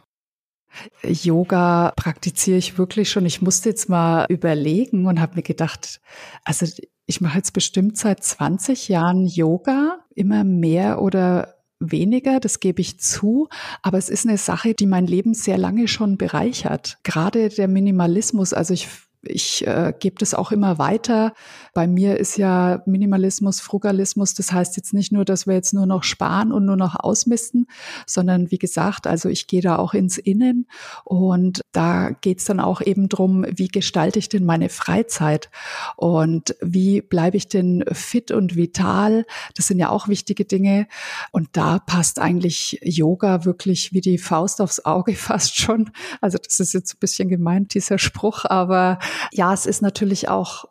[1.03, 3.27] Yoga praktiziere ich wirklich schon.
[3.27, 6.01] Ich musste jetzt mal überlegen und habe mir gedacht,
[6.45, 6.67] also
[7.07, 11.54] ich mache jetzt bestimmt seit 20 Jahren Yoga, immer mehr oder
[11.91, 13.49] weniger, das gebe ich zu,
[13.83, 16.99] aber es ist eine Sache, die mein Leben sehr lange schon bereichert.
[17.03, 18.89] Gerade der Minimalismus, also ich
[19.27, 21.33] ich äh, gebe das auch immer weiter.
[21.73, 24.35] Bei mir ist ja Minimalismus, Frugalismus.
[24.35, 27.67] Das heißt jetzt nicht nur, dass wir jetzt nur noch sparen und nur noch ausmisten,
[28.07, 30.67] sondern wie gesagt, also ich gehe da auch ins Innen
[31.05, 35.51] und da geht es dann auch eben drum, wie gestalte ich denn meine Freizeit
[35.97, 39.27] und wie bleibe ich denn fit und vital.
[39.57, 40.87] Das sind ja auch wichtige Dinge.
[41.33, 45.91] Und da passt eigentlich Yoga wirklich wie die Faust aufs Auge fast schon.
[46.21, 48.99] Also das ist jetzt ein bisschen gemeint, dieser Spruch, aber
[49.33, 50.67] ja, es ist natürlich auch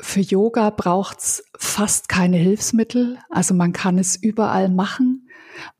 [0.00, 3.18] für Yoga braucht's fast keine Hilfsmittel.
[3.30, 5.28] Also man kann es überall machen.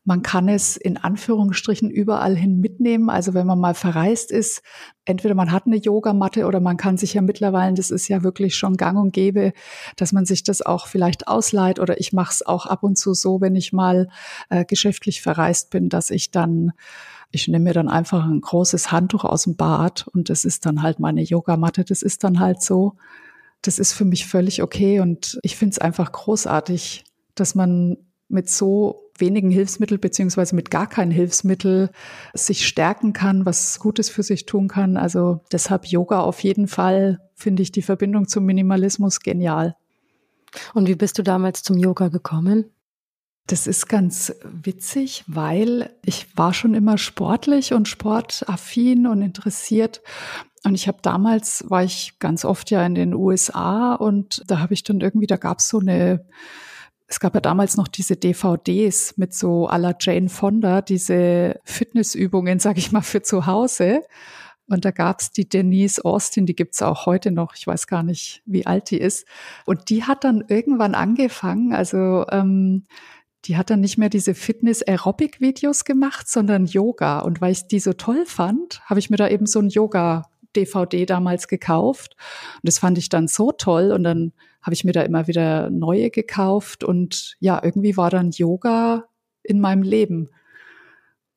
[0.05, 3.11] Man kann es in Anführungsstrichen überall hin mitnehmen.
[3.11, 4.63] Also wenn man mal verreist ist,
[5.05, 8.57] entweder man hat eine Yogamatte oder man kann sich ja mittlerweile, das ist ja wirklich
[8.57, 9.53] schon gang und gäbe,
[9.97, 13.13] dass man sich das auch vielleicht ausleiht oder ich mache es auch ab und zu
[13.13, 14.09] so, wenn ich mal
[14.49, 16.73] äh, geschäftlich verreist bin, dass ich dann
[17.31, 20.83] ich nehme mir dann einfach ein großes Handtuch aus dem Bad und das ist dann
[20.83, 21.85] halt meine Yogamatte.
[21.85, 22.95] Das ist dann halt so.
[23.63, 27.97] Das ist für mich völlig okay und ich finde es einfach großartig, dass man
[28.29, 31.91] mit so wenigen Hilfsmitteln beziehungsweise mit gar keinen Hilfsmittel
[32.35, 34.97] sich stärken kann, was Gutes für sich tun kann.
[34.97, 39.77] Also deshalb Yoga auf jeden Fall finde ich die Verbindung zum Minimalismus genial.
[40.75, 42.67] Und wie bist du damals zum Yoga gekommen?
[43.47, 50.03] Das ist ganz witzig, weil ich war schon immer sportlich und sportaffin und interessiert.
[50.65, 54.75] Und ich habe damals, war ich ganz oft ja in den USA und da habe
[54.75, 56.27] ich dann irgendwie, da gab es so eine,
[57.07, 62.79] es gab ja damals noch diese DVDs mit so la Jane Fonda, diese Fitnessübungen, sag
[62.79, 64.03] ich mal, für zu Hause.
[64.69, 67.55] Und da gab's die Denise Austin, die gibt's auch heute noch.
[67.55, 69.25] Ich weiß gar nicht, wie alt die ist.
[69.67, 72.83] Und die hat dann irgendwann angefangen, also ähm,
[73.47, 77.21] die hat dann nicht mehr diese Fitness-Aerobic-Videos gemacht, sondern Yoga.
[77.21, 81.07] Und weil ich die so toll fand, habe ich mir da eben so ein Yoga-DVD
[81.07, 82.17] damals gekauft.
[82.57, 83.93] Und das fand ich dann so toll.
[83.93, 84.33] Und dann
[84.63, 86.83] habe ich mir da immer wieder neue gekauft.
[86.83, 89.05] Und ja, irgendwie war dann Yoga
[89.43, 90.29] in meinem Leben.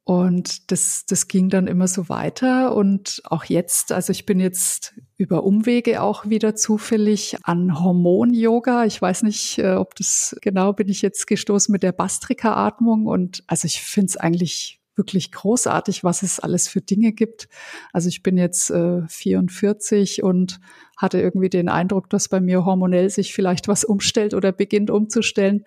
[0.09, 2.75] Und das, das ging dann immer so weiter.
[2.75, 8.85] Und auch jetzt, also ich bin jetzt über Umwege auch wieder zufällig an Hormon-Yoga.
[8.85, 13.05] Ich weiß nicht, äh, ob das genau bin ich jetzt gestoßen mit der Bastrika-Atmung.
[13.05, 17.47] Und also ich finde es eigentlich wirklich großartig, was es alles für Dinge gibt.
[17.93, 20.59] Also ich bin jetzt äh, 44 und
[20.97, 25.65] hatte irgendwie den Eindruck, dass bei mir hormonell sich vielleicht was umstellt oder beginnt umzustellen.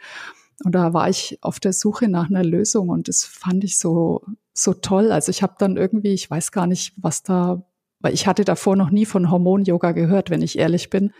[0.64, 4.22] Und da war ich auf der Suche nach einer Lösung und das fand ich so,
[4.52, 5.10] so toll.
[5.12, 7.64] Also ich habe dann irgendwie, ich weiß gar nicht, was da,
[8.00, 11.12] weil ich hatte davor noch nie von Hormon-Yoga gehört, wenn ich ehrlich bin.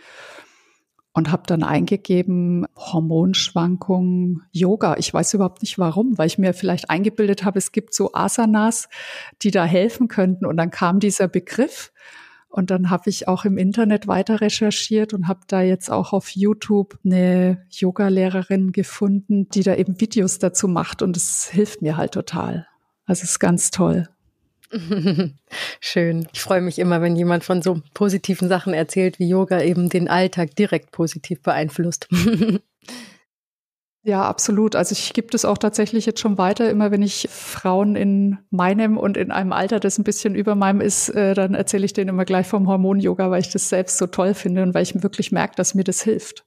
[1.15, 4.95] Und habe dann eingegeben, Hormonschwankungen, Yoga.
[4.97, 8.89] Ich weiß überhaupt nicht warum, weil ich mir vielleicht eingebildet habe, es gibt so Asanas,
[9.43, 10.47] die da helfen könnten.
[10.47, 11.91] Und dann kam dieser Begriff
[12.53, 16.29] und dann habe ich auch im Internet weiter recherchiert und habe da jetzt auch auf
[16.29, 22.11] YouTube eine Yoga-Lehrerin gefunden, die da eben Videos dazu macht und es hilft mir halt
[22.11, 22.67] total.
[23.07, 24.07] Also es ist ganz toll.
[25.79, 26.27] Schön.
[26.31, 30.07] Ich freue mich immer, wenn jemand von so positiven Sachen erzählt, wie Yoga eben den
[30.07, 32.07] Alltag direkt positiv beeinflusst.
[34.05, 34.75] Ja, absolut.
[34.75, 36.69] Also ich gebe das auch tatsächlich jetzt schon weiter.
[36.69, 40.81] Immer wenn ich Frauen in meinem und in einem Alter, das ein bisschen über meinem
[40.81, 44.07] ist, äh, dann erzähle ich denen immer gleich vom Hormon-Yoga, weil ich das selbst so
[44.07, 46.43] toll finde und weil ich wirklich merke, dass mir das hilft.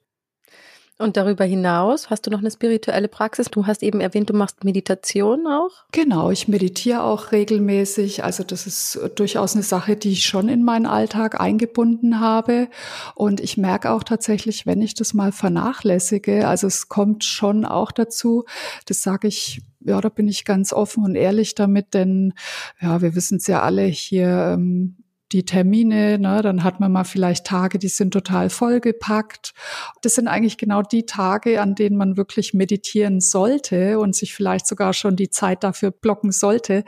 [0.99, 3.51] Und darüber hinaus hast du noch eine spirituelle Praxis?
[3.51, 5.71] Du hast eben erwähnt, du machst Meditation auch?
[5.93, 8.25] Genau, ich meditiere auch regelmäßig.
[8.25, 12.69] Also das ist durchaus eine Sache, die ich schon in meinen Alltag eingebunden habe.
[13.15, 17.93] Und ich merke auch tatsächlich, wenn ich das mal vernachlässige, also es kommt schon auch
[17.93, 18.45] dazu,
[18.87, 22.35] das sage ich ja, da bin ich ganz offen und ehrlich damit, denn
[22.81, 24.97] ja, wir wissen es ja alle hier, ähm,
[25.33, 29.55] die Termine, ne, dann hat man mal vielleicht Tage, die sind total vollgepackt.
[30.03, 34.69] Das sind eigentlich genau die Tage, an denen man wirklich meditieren sollte und sich vielleicht
[34.69, 36.85] sogar schon die Zeit dafür blocken sollte.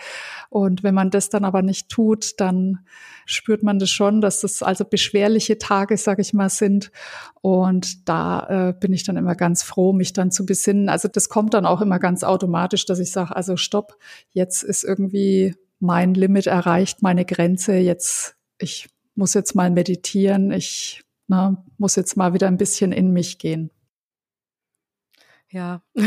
[0.50, 2.86] Und wenn man das dann aber nicht tut, dann
[3.26, 6.92] spürt man das schon, dass das also beschwerliche Tage, sage ich mal, sind.
[7.40, 10.88] Und da äh, bin ich dann immer ganz froh, mich dann zu besinnen.
[10.88, 13.96] Also das kommt dann auch immer ganz automatisch, dass ich sage, also stopp,
[14.32, 17.76] jetzt ist irgendwie mein Limit erreicht, meine Grenze.
[17.76, 20.50] Jetzt, ich muss jetzt mal meditieren.
[20.50, 23.70] Ich ne, muss jetzt mal wieder ein bisschen in mich gehen.
[25.50, 25.82] Ja.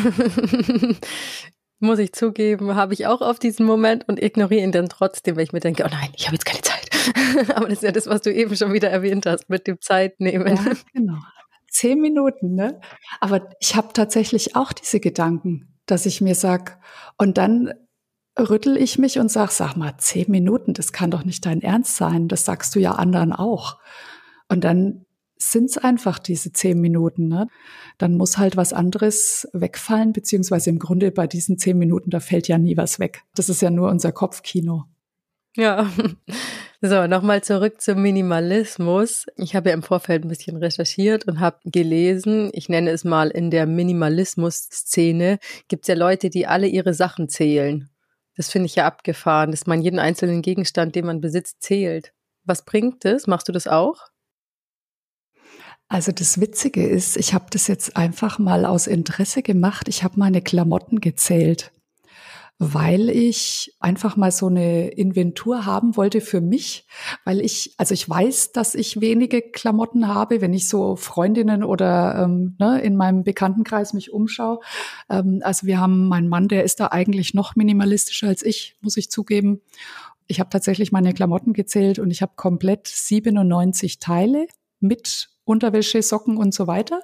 [1.80, 5.44] muss ich zugeben, habe ich auch auf diesen Moment und ignoriere ihn dann trotzdem, weil
[5.44, 6.90] ich mir denke, oh nein, ich habe jetzt keine Zeit.
[7.56, 10.56] Aber das ist ja das, was du eben schon wieder erwähnt hast, mit dem Zeitnehmen.
[10.56, 11.18] Ja, genau.
[11.70, 12.80] Zehn Minuten, ne?
[13.20, 16.80] Aber ich habe tatsächlich auch diese Gedanken, dass ich mir sag,
[17.18, 17.74] und dann
[18.40, 21.96] rüttel ich mich und sag, sag mal, zehn Minuten, das kann doch nicht dein Ernst
[21.98, 22.28] sein.
[22.28, 23.78] Das sagst du ja anderen auch.
[24.48, 25.06] Und dann
[25.38, 27.28] sind's einfach diese zehn Minuten.
[27.28, 27.48] Ne?
[27.98, 32.48] Dann muss halt was anderes wegfallen, beziehungsweise im Grunde bei diesen zehn Minuten, da fällt
[32.48, 33.24] ja nie was weg.
[33.36, 34.86] Das ist ja nur unser Kopfkino.
[35.56, 35.90] Ja.
[36.84, 39.28] So, nochmal zurück zum Minimalismus.
[39.36, 43.30] Ich habe ja im Vorfeld ein bisschen recherchiert und habe gelesen, ich nenne es mal
[43.30, 47.91] in der Minimalismus-Szene, gibt es ja Leute, die alle ihre Sachen zählen.
[48.42, 52.12] Das finde ich ja abgefahren, dass man jeden einzelnen Gegenstand, den man besitzt, zählt.
[52.44, 53.28] Was bringt das?
[53.28, 54.08] Machst du das auch?
[55.88, 59.88] Also das Witzige ist, ich habe das jetzt einfach mal aus Interesse gemacht.
[59.88, 61.72] Ich habe meine Klamotten gezählt
[62.64, 66.86] weil ich einfach mal so eine Inventur haben wollte für mich,
[67.26, 72.22] weil ich, also ich weiß, dass ich wenige Klamotten habe, wenn ich so Freundinnen oder
[72.24, 74.60] ähm, ne, in meinem Bekanntenkreis mich umschaue.
[75.10, 78.96] Ähm, also wir haben meinen Mann, der ist da eigentlich noch minimalistischer als ich, muss
[78.96, 79.62] ich zugeben.
[80.28, 84.46] Ich habe tatsächlich meine Klamotten gezählt und ich habe komplett 97 Teile
[84.80, 87.02] mit Unterwäsche, Socken und so weiter.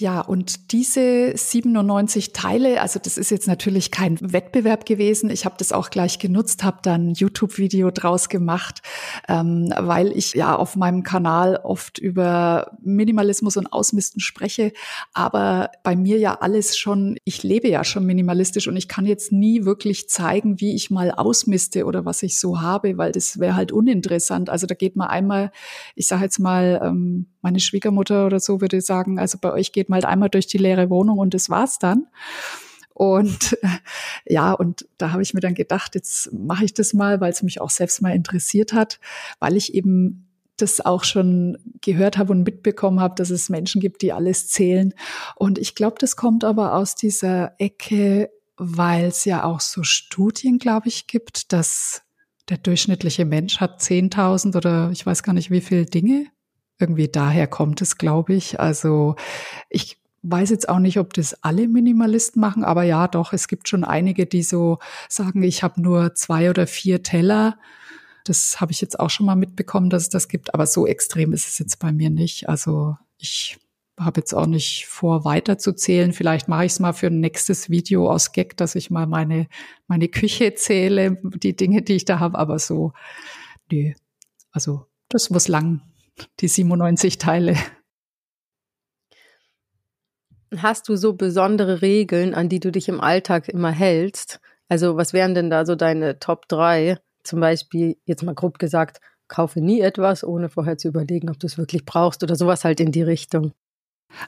[0.00, 5.28] Ja, und diese 97 Teile, also das ist jetzt natürlich kein Wettbewerb gewesen.
[5.28, 8.80] Ich habe das auch gleich genutzt, habe dann YouTube-Video draus gemacht,
[9.26, 14.72] ähm, weil ich ja auf meinem Kanal oft über Minimalismus und Ausmisten spreche.
[15.14, 19.32] Aber bei mir ja alles schon, ich lebe ja schon minimalistisch und ich kann jetzt
[19.32, 23.56] nie wirklich zeigen, wie ich mal ausmiste oder was ich so habe, weil das wäre
[23.56, 24.48] halt uninteressant.
[24.48, 25.50] Also da geht man einmal,
[25.96, 29.88] ich sage jetzt mal, ähm, meine Schwiegermutter oder so würde sagen, also bei euch geht
[29.88, 32.06] mal einmal durch die leere Wohnung und das war's dann.
[32.94, 33.56] Und
[34.26, 37.42] ja, und da habe ich mir dann gedacht, jetzt mache ich das mal, weil es
[37.42, 38.98] mich auch selbst mal interessiert hat,
[39.38, 44.02] weil ich eben das auch schon gehört habe und mitbekommen habe, dass es Menschen gibt,
[44.02, 44.92] die alles zählen.
[45.36, 50.58] Und ich glaube, das kommt aber aus dieser Ecke, weil es ja auch so Studien,
[50.58, 52.02] glaube ich, gibt, dass
[52.48, 56.26] der durchschnittliche Mensch hat 10.000 oder ich weiß gar nicht wie viele Dinge.
[56.78, 58.60] Irgendwie daher kommt es, glaube ich.
[58.60, 59.16] Also
[59.68, 63.68] ich weiß jetzt auch nicht, ob das alle Minimalisten machen, aber ja, doch, es gibt
[63.68, 67.56] schon einige, die so sagen, ich habe nur zwei oder vier Teller
[68.28, 71.32] das habe ich jetzt auch schon mal mitbekommen, dass es das gibt, aber so extrem
[71.32, 72.48] ist es jetzt bei mir nicht.
[72.48, 73.58] Also ich
[73.98, 76.12] habe jetzt auch nicht vor, weiterzuzählen.
[76.12, 79.48] Vielleicht mache ich es mal für ein nächstes Video aus Gag, dass ich mal meine,
[79.86, 82.92] meine Küche zähle, die Dinge, die ich da habe, aber so,
[83.72, 83.92] nö.
[84.52, 85.82] Also das muss lang,
[86.40, 87.56] die 97 Teile.
[90.56, 94.40] Hast du so besondere Regeln, an die du dich im Alltag immer hältst?
[94.68, 96.98] Also was wären denn da so deine Top 3?
[97.28, 101.46] zum Beispiel, jetzt mal grob gesagt, kaufe nie etwas, ohne vorher zu überlegen, ob du
[101.46, 103.52] es wirklich brauchst oder sowas halt in die Richtung.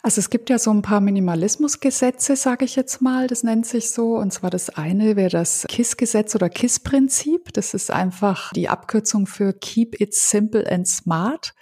[0.02, 3.90] Also es gibt ja so ein paar Minimalismusgesetze, sage ich jetzt mal, das nennt sich
[3.90, 4.16] so.
[4.16, 7.52] Und zwar das eine wäre das KISS-Gesetz oder KISS-Prinzip.
[7.52, 11.54] Das ist einfach die Abkürzung für Keep It Simple and Smart.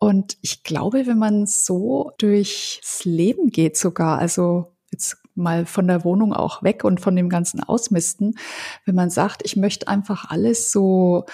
[0.00, 6.04] Und ich glaube, wenn man so durchs Leben geht sogar, also jetzt mal von der
[6.04, 8.36] Wohnung auch weg und von dem ganzen Ausmisten,
[8.84, 11.24] wenn man sagt, ich möchte einfach alles so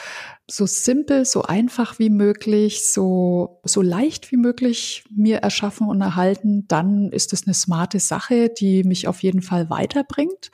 [0.46, 6.68] so simpel, so einfach wie möglich, so, so leicht wie möglich mir erschaffen und erhalten,
[6.68, 10.50] dann ist es eine smarte Sache, die mich auf jeden Fall weiterbringt.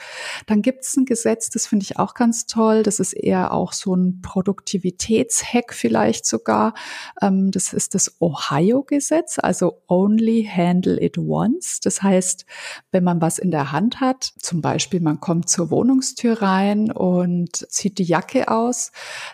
[0.47, 2.85] Dann gibt es ein Gesetz, das finde ich auch ganz toll.
[2.85, 6.75] Das ist eher auch so ein Produktivitätshack vielleicht sogar.
[7.21, 11.81] Ähm, das ist das Ohio-Gesetz, also Only Handle It Once.
[11.81, 12.47] Das heißt,
[12.93, 17.67] wenn man was in der Hand hat, zum Beispiel man kommt zur Wohnungstür rein und
[17.71, 18.93] zieht die Jacke aus,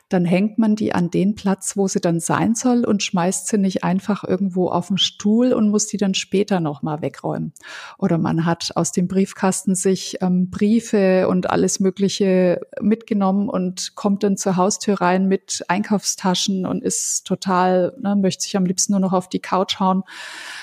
[0.08, 3.48] dann hängt hängt man die an den Platz, wo sie dann sein soll und schmeißt
[3.48, 7.52] sie nicht einfach irgendwo auf den Stuhl und muss die dann später nochmal wegräumen.
[7.98, 14.22] Oder man hat aus dem Briefkasten sich ähm, Briefe und alles Mögliche mitgenommen und kommt
[14.22, 19.00] dann zur Haustür rein mit Einkaufstaschen und ist total, ne, möchte sich am liebsten nur
[19.00, 20.04] noch auf die Couch hauen.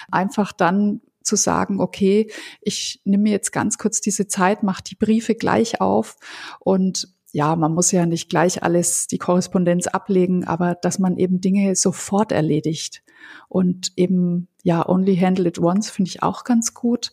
[0.09, 4.95] Einfach dann zu sagen, okay, ich nehme mir jetzt ganz kurz diese Zeit, mache die
[4.95, 6.15] Briefe gleich auf
[6.59, 11.41] und ja, man muss ja nicht gleich alles, die Korrespondenz ablegen, aber dass man eben
[11.41, 13.03] Dinge sofort erledigt.
[13.49, 17.11] Und eben, ja, only handle it once finde ich auch ganz gut.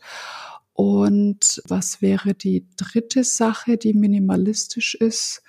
[0.75, 5.43] Und was wäre die dritte Sache, die minimalistisch ist?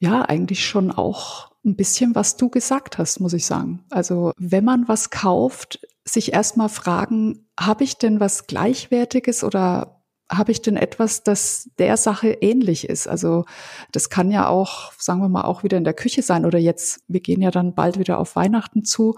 [0.00, 3.84] Ja, eigentlich schon auch ein bisschen, was du gesagt hast, muss ich sagen.
[3.90, 9.97] Also wenn man was kauft, sich erstmal fragen, habe ich denn was Gleichwertiges oder
[10.30, 13.08] habe ich denn etwas, das der Sache ähnlich ist?
[13.08, 13.44] Also
[13.92, 17.00] das kann ja auch, sagen wir mal, auch wieder in der Küche sein oder jetzt,
[17.08, 19.16] wir gehen ja dann bald wieder auf Weihnachten zu.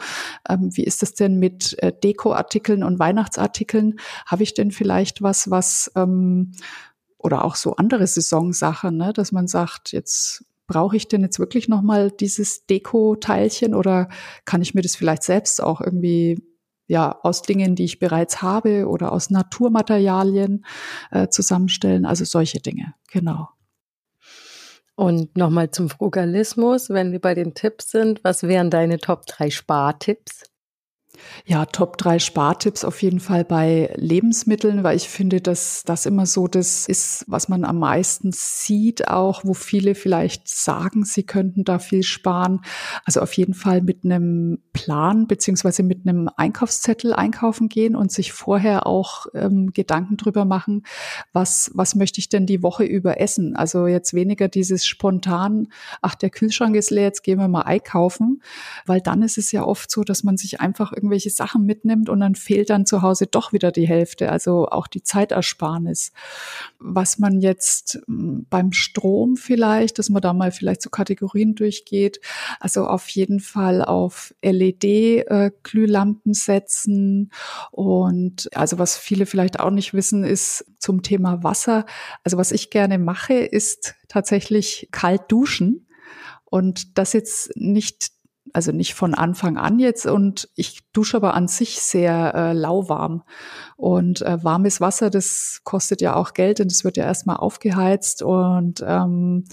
[0.49, 3.99] Ähm, wie ist das denn mit äh, Dekoartikeln und Weihnachtsartikeln?
[4.27, 6.53] Habe ich denn vielleicht was, was ähm,
[7.19, 11.69] oder auch so andere Saisonsachen, ne, dass man sagt, jetzt brauche ich denn jetzt wirklich
[11.69, 14.09] noch mal dieses Deko-Teilchen oder
[14.45, 16.41] kann ich mir das vielleicht selbst auch irgendwie
[16.91, 20.67] ja, aus Dingen, die ich bereits habe oder aus Naturmaterialien
[21.13, 22.05] äh, zusammenstellen.
[22.05, 23.49] Also solche Dinge, genau.
[24.97, 29.51] Und nochmal zum Frugalismus, wenn wir bei den Tipps sind, was wären deine Top 3
[29.51, 30.51] Spartipps?
[31.47, 36.27] Ja, Top 3 Spartipps auf jeden Fall bei Lebensmitteln, weil ich finde, dass das immer
[36.27, 41.65] so das ist, was man am meisten sieht, auch wo viele vielleicht sagen, sie könnten
[41.65, 42.61] da viel sparen.
[43.05, 48.33] Also auf jeden Fall mit einem Plan beziehungsweise mit einem Einkaufszettel einkaufen gehen und sich
[48.33, 50.85] vorher auch ähm, Gedanken drüber machen,
[51.33, 53.57] was, was möchte ich denn die Woche über essen?
[53.57, 55.69] Also jetzt weniger dieses spontan,
[56.03, 58.43] ach, der Kühlschrank ist leer, jetzt gehen wir mal einkaufen,
[58.87, 62.09] weil dann ist es ja oft so, dass man sich einfach irgendwie irgendwelche Sachen mitnimmt
[62.09, 66.13] und dann fehlt dann zu Hause doch wieder die Hälfte, also auch die Zeitersparnis.
[66.79, 72.21] Was man jetzt hm, beim Strom vielleicht, dass man da mal vielleicht so Kategorien durchgeht,
[72.61, 77.33] also auf jeden Fall auf LED-Glühlampen setzen
[77.73, 81.87] und also was viele vielleicht auch nicht wissen, ist zum Thema Wasser.
[82.23, 85.87] Also was ich gerne mache, ist tatsächlich kalt duschen
[86.45, 88.20] und das jetzt nicht
[88.53, 93.23] Also nicht von Anfang an jetzt und ich dusche aber an sich sehr äh, lauwarm.
[93.77, 98.23] Und äh, warmes Wasser, das kostet ja auch Geld und es wird ja erstmal aufgeheizt
[98.23, 99.45] und ähm,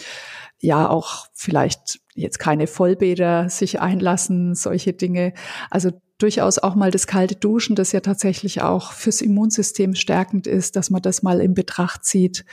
[0.60, 5.34] ja auch vielleicht jetzt keine Vollbäder sich einlassen, solche Dinge.
[5.69, 10.76] Also durchaus auch mal das kalte Duschen, das ja tatsächlich auch fürs Immunsystem stärkend ist,
[10.76, 12.45] dass man das mal in Betracht zieht.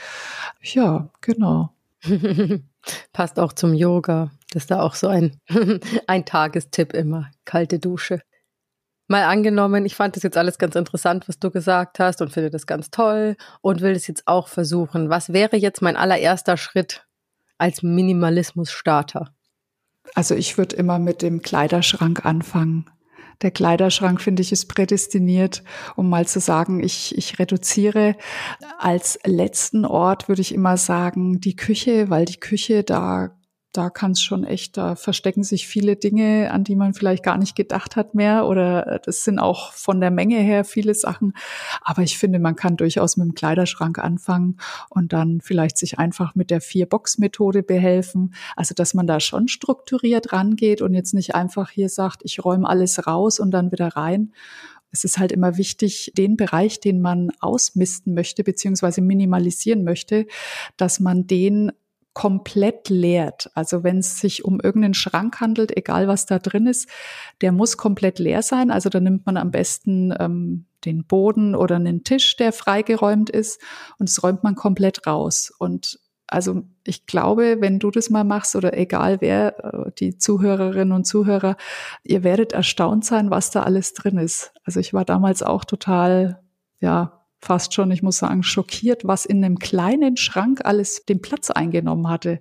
[0.61, 1.71] Ja, genau.
[3.13, 4.31] Passt auch zum Yoga.
[4.55, 5.37] Das ist da auch so ein,
[6.07, 7.29] ein Tagestipp immer.
[7.43, 8.21] Kalte Dusche.
[9.09, 12.51] Mal angenommen, ich fand das jetzt alles ganz interessant, was du gesagt hast und finde
[12.51, 15.09] das ganz toll und will das jetzt auch versuchen.
[15.09, 17.05] Was wäre jetzt mein allererster Schritt
[17.57, 19.35] als Minimalismus-Starter?
[20.13, 22.89] Also ich würde immer mit dem Kleiderschrank anfangen.
[23.41, 25.63] Der Kleiderschrank, finde ich, ist prädestiniert,
[25.97, 28.15] um mal zu sagen, ich, ich reduziere.
[28.79, 33.35] Als letzten Ort würde ich immer sagen, die Küche, weil die Küche, da
[33.75, 37.37] da kann es schon echt, da verstecken sich viele Dinge, an die man vielleicht gar
[37.37, 38.47] nicht gedacht hat mehr.
[38.47, 41.33] Oder äh, das sind auch von der Menge her viele Sachen.
[41.81, 44.57] Aber ich finde, man kann durchaus mit dem Kleiderschrank anfangen
[44.89, 48.33] und dann vielleicht sich einfach mit der Vier-Box-Methode behelfen.
[48.55, 52.67] Also, dass man da schon strukturiert rangeht und jetzt nicht einfach hier sagt, ich räume
[52.69, 54.31] alles raus und dann wieder rein.
[54.91, 60.25] Es ist halt immer wichtig, den Bereich, den man ausmisten möchte, beziehungsweise minimalisieren möchte,
[60.77, 61.73] dass man den
[62.15, 63.51] komplett leert.
[63.55, 66.89] Also wenn es sich um irgendeinen Schrank handelt, egal was da drin ist,
[67.41, 68.71] der muss komplett leer sein.
[68.71, 73.61] Also da nimmt man am besten ähm, den Boden oder einen Tisch, der freigeräumt ist,
[73.99, 75.53] und es räumt man komplett raus.
[75.59, 80.93] Und also ich glaube, wenn du das mal machst oder egal wer, äh, die Zuhörerinnen
[80.93, 81.57] und Zuhörer,
[82.03, 84.53] ihr werdet erstaunt sein, was da alles drin ist.
[84.63, 86.41] Also ich war damals auch total,
[86.79, 91.49] ja, fast schon, ich muss sagen, schockiert, was in einem kleinen Schrank alles den Platz
[91.51, 92.39] eingenommen hatte.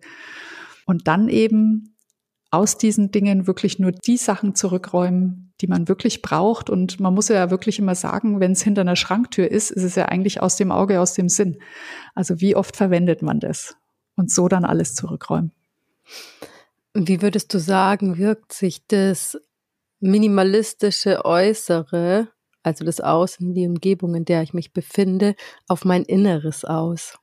[0.86, 1.96] Und dann eben
[2.50, 6.70] aus diesen Dingen wirklich nur die Sachen zurückräumen, die man wirklich braucht.
[6.70, 9.96] Und man muss ja wirklich immer sagen, wenn es hinter einer Schranktür ist, ist es
[9.96, 11.58] ja eigentlich aus dem Auge, aus dem Sinn.
[12.14, 13.76] Also wie oft verwendet man das?
[14.16, 15.52] Und so dann alles zurückräumen.
[16.94, 19.36] Wie würdest du sagen, wirkt sich das
[19.98, 22.28] minimalistische Äußere
[22.64, 25.36] also das Außen, die Umgebung, in der ich mich befinde,
[25.68, 27.18] auf mein Inneres aus?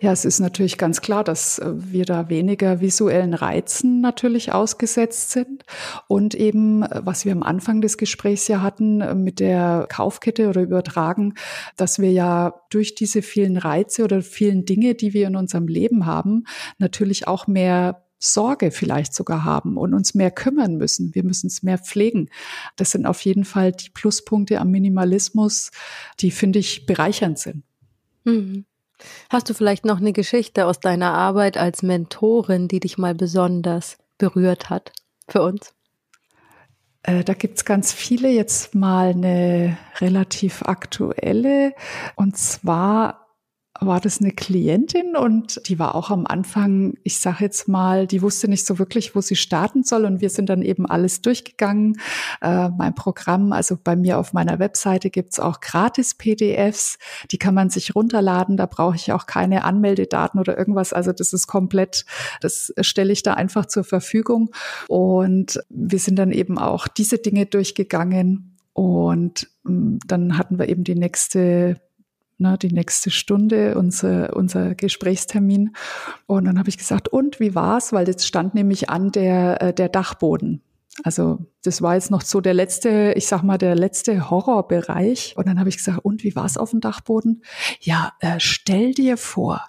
[0.00, 5.30] Ja, es ist natürlich ganz klar, dass äh, wir da weniger visuellen Reizen natürlich ausgesetzt
[5.30, 5.64] sind.
[6.08, 10.48] Und eben, äh, was wir am Anfang des Gesprächs ja hatten äh, mit der Kaufkette
[10.48, 11.34] oder übertragen,
[11.76, 16.06] dass wir ja durch diese vielen Reize oder vielen Dinge, die wir in unserem Leben
[16.06, 16.44] haben,
[16.78, 21.14] natürlich auch mehr Sorge vielleicht sogar haben und uns mehr kümmern müssen.
[21.14, 22.30] Wir müssen es mehr pflegen.
[22.76, 25.70] Das sind auf jeden Fall die Pluspunkte am Minimalismus,
[26.20, 27.62] die, finde ich, bereichernd sind.
[28.24, 28.64] Mhm.
[29.30, 33.96] Hast du vielleicht noch eine Geschichte aus deiner Arbeit als Mentorin, die dich mal besonders
[34.18, 34.92] berührt hat
[35.28, 35.72] für uns?
[37.04, 38.28] Äh, da gibt's ganz viele.
[38.28, 41.74] Jetzt mal eine relativ aktuelle.
[42.16, 43.27] Und zwar
[43.80, 45.16] war das eine Klientin?
[45.16, 49.14] Und die war auch am Anfang, ich sage jetzt mal, die wusste nicht so wirklich,
[49.14, 50.04] wo sie starten soll.
[50.04, 52.00] Und wir sind dann eben alles durchgegangen.
[52.40, 56.98] Äh, mein Programm, also bei mir auf meiner Webseite gibt's auch gratis PDFs,
[57.30, 61.32] die kann man sich runterladen, da brauche ich auch keine Anmeldedaten oder irgendwas, also das
[61.32, 62.04] ist komplett,
[62.40, 64.50] das stelle ich da einfach zur Verfügung.
[64.88, 68.56] Und wir sind dann eben auch diese Dinge durchgegangen.
[68.72, 71.80] Und mm, dann hatten wir eben die nächste
[72.38, 75.74] ne, die nächste Stunde, unser, unser Gesprächstermin.
[76.26, 77.92] Und dann habe ich gesagt, und wie war's?
[77.92, 80.62] Weil jetzt stand nämlich an der, äh, der Dachboden.
[81.04, 85.34] Also das war jetzt noch so der letzte, ich sag mal, der letzte Horrorbereich.
[85.36, 87.42] Und dann habe ich gesagt, und wie war's auf dem Dachboden?
[87.80, 89.62] Ja, äh, stell dir vor,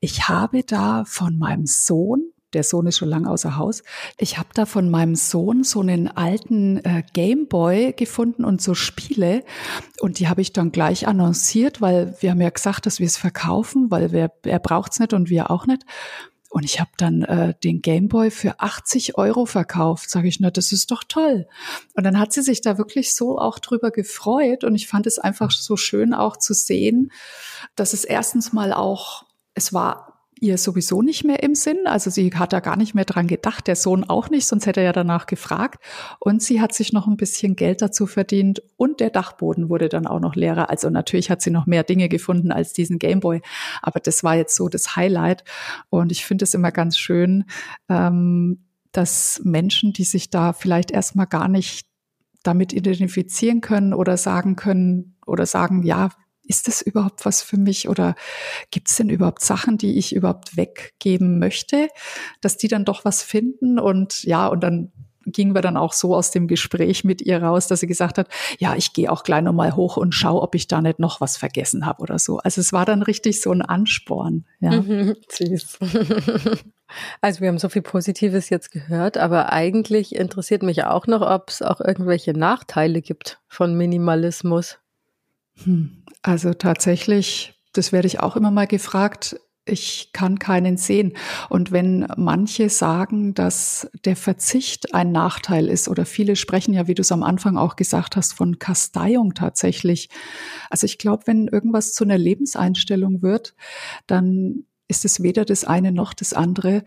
[0.00, 3.82] ich habe da von meinem Sohn der Sohn ist schon lange außer Haus.
[4.16, 9.44] Ich habe da von meinem Sohn so einen alten äh, Gameboy gefunden und so Spiele.
[10.00, 13.18] Und die habe ich dann gleich annonciert, weil wir haben ja gesagt, dass wir es
[13.18, 15.82] verkaufen, weil wer, er es nicht und wir auch nicht.
[16.48, 20.08] Und ich habe dann äh, den Gameboy für 80 Euro verkauft.
[20.08, 21.46] Sage ich, na, das ist doch toll.
[21.94, 24.64] Und dann hat sie sich da wirklich so auch drüber gefreut.
[24.64, 27.12] Und ich fand es einfach so schön auch zu sehen,
[27.74, 30.05] dass es erstens mal auch, es war
[30.38, 31.78] ihr sowieso nicht mehr im Sinn.
[31.86, 34.80] Also sie hat da gar nicht mehr dran gedacht, der Sohn auch nicht, sonst hätte
[34.80, 35.82] er ja danach gefragt.
[36.18, 40.06] Und sie hat sich noch ein bisschen Geld dazu verdient und der Dachboden wurde dann
[40.06, 40.68] auch noch leerer.
[40.68, 43.40] Also natürlich hat sie noch mehr Dinge gefunden als diesen Gameboy,
[43.82, 45.44] aber das war jetzt so das Highlight.
[45.88, 47.44] Und ich finde es immer ganz schön,
[47.88, 51.86] ähm, dass Menschen, die sich da vielleicht erstmal gar nicht
[52.42, 56.10] damit identifizieren können oder sagen können oder sagen, ja,
[56.48, 58.14] ist das überhaupt was für mich oder
[58.70, 61.88] gibt es denn überhaupt Sachen, die ich überhaupt weggeben möchte,
[62.40, 64.92] dass die dann doch was finden und ja, und dann
[65.26, 68.28] gingen wir dann auch so aus dem Gespräch mit ihr raus, dass sie gesagt hat,
[68.58, 71.36] ja, ich gehe auch gleich nochmal hoch und schaue, ob ich da nicht noch was
[71.36, 72.38] vergessen habe oder so.
[72.38, 74.44] Also es war dann richtig so ein Ansporn.
[74.60, 74.80] Ja.
[74.80, 75.78] Mhm, süß.
[77.20, 81.50] Also wir haben so viel Positives jetzt gehört, aber eigentlich interessiert mich auch noch, ob
[81.50, 84.78] es auch irgendwelche Nachteile gibt von Minimalismus.
[85.64, 86.02] Hm.
[86.22, 89.36] Also tatsächlich, das werde ich auch immer mal gefragt,
[89.66, 91.12] ich kann keinen sehen.
[91.48, 96.94] Und wenn manche sagen, dass der Verzicht ein Nachteil ist, oder viele sprechen ja, wie
[96.94, 100.08] du es am Anfang auch gesagt hast, von Kasteiung tatsächlich.
[100.70, 103.54] Also ich glaube, wenn irgendwas zu einer Lebenseinstellung wird,
[104.06, 106.84] dann ist es weder das eine noch das andere.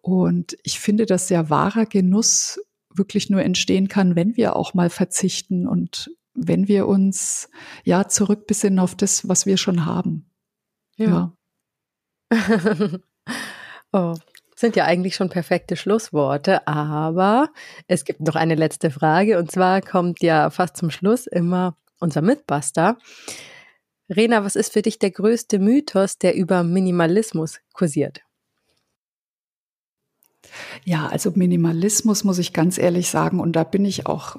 [0.00, 2.60] Und ich finde, dass der wahrer Genuss
[2.94, 7.48] wirklich nur entstehen kann, wenn wir auch mal verzichten und wenn wir uns
[7.84, 10.30] ja zurückbesinnen auf das, was wir schon haben.
[10.96, 11.32] Ja.
[12.32, 12.38] ja.
[13.92, 14.14] oh,
[14.54, 17.50] sind ja eigentlich schon perfekte Schlussworte, aber
[17.88, 22.22] es gibt noch eine letzte Frage und zwar kommt ja fast zum Schluss immer unser
[22.22, 22.96] Mitbuster.
[24.08, 28.20] Rena, was ist für dich der größte Mythos, der über Minimalismus kursiert?
[30.84, 34.36] Ja, also Minimalismus muss ich ganz ehrlich sagen, und da bin ich auch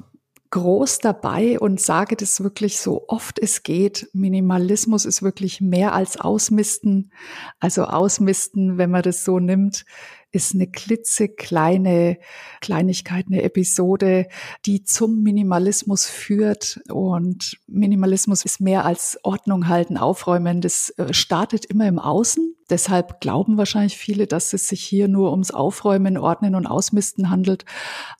[0.53, 4.07] groß dabei und sage das wirklich so oft es geht.
[4.13, 7.11] Minimalismus ist wirklich mehr als Ausmisten.
[7.59, 9.83] Also Ausmisten, wenn man das so nimmt,
[10.31, 12.19] ist eine klitzekleine
[12.61, 14.27] Kleinigkeit, eine Episode,
[14.67, 16.81] die zum Minimalismus führt.
[16.87, 20.61] Und Minimalismus ist mehr als Ordnung halten, aufräumen.
[20.61, 22.55] Das äh, startet immer im Außen.
[22.69, 27.65] Deshalb glauben wahrscheinlich viele, dass es sich hier nur ums Aufräumen, Ordnen und Ausmisten handelt.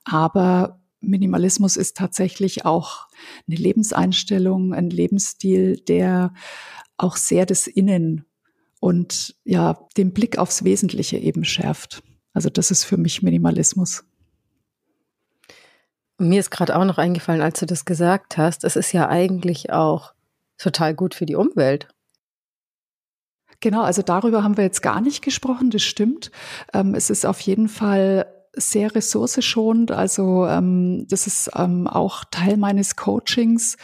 [0.03, 3.07] Aber Minimalismus ist tatsächlich auch
[3.47, 6.33] eine Lebenseinstellung, ein Lebensstil, der
[6.97, 8.25] auch sehr das Innen
[8.79, 12.03] und ja, den Blick aufs Wesentliche eben schärft.
[12.33, 14.03] Also das ist für mich Minimalismus.
[16.17, 19.71] Mir ist gerade auch noch eingefallen, als du das gesagt hast, es ist ja eigentlich
[19.71, 20.13] auch
[20.57, 21.87] total gut für die Umwelt.
[23.59, 26.31] Genau, also darüber haben wir jetzt gar nicht gesprochen, das stimmt.
[26.73, 28.25] Ähm, es ist auf jeden Fall
[28.55, 29.91] sehr ressourceschonend.
[29.91, 33.77] Also ähm, das ist ähm, auch Teil meines Coachings,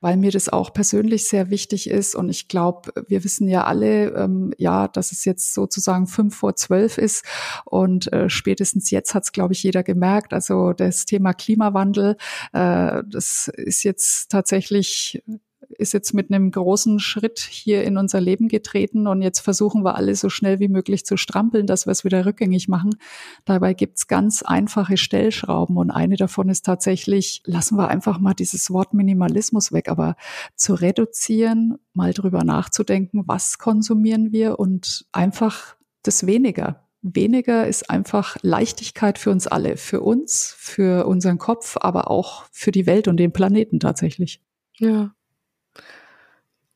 [0.00, 2.14] weil mir das auch persönlich sehr wichtig ist.
[2.14, 6.56] Und ich glaube, wir wissen ja alle, ähm, ja, dass es jetzt sozusagen fünf vor
[6.56, 7.24] zwölf ist.
[7.64, 10.32] Und äh, spätestens jetzt hat es, glaube ich, jeder gemerkt.
[10.32, 12.16] Also das Thema Klimawandel,
[12.52, 15.22] äh, das ist jetzt tatsächlich
[15.70, 19.96] ist jetzt mit einem großen Schritt hier in unser Leben getreten und jetzt versuchen wir
[19.96, 22.96] alle so schnell wie möglich zu strampeln, dass wir es wieder rückgängig machen.
[23.44, 28.70] Dabei gibt's ganz einfache Stellschrauben und eine davon ist tatsächlich, lassen wir einfach mal dieses
[28.70, 30.16] Wort Minimalismus weg, aber
[30.54, 36.86] zu reduzieren, mal drüber nachzudenken, was konsumieren wir und einfach das weniger.
[37.02, 42.72] Weniger ist einfach Leichtigkeit für uns alle, für uns, für unseren Kopf, aber auch für
[42.72, 44.42] die Welt und den Planeten tatsächlich.
[44.78, 45.14] Ja,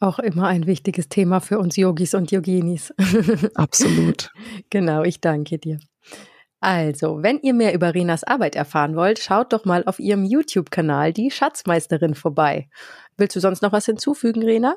[0.01, 2.92] auch immer ein wichtiges Thema für uns Yogis und Yoginis.
[3.55, 4.30] Absolut.
[4.70, 5.78] genau, ich danke dir.
[6.61, 11.12] Also, wenn ihr mehr über Renas Arbeit erfahren wollt, schaut doch mal auf ihrem YouTube-Kanal
[11.12, 12.68] die Schatzmeisterin vorbei.
[13.16, 14.76] Willst du sonst noch was hinzufügen, Rena?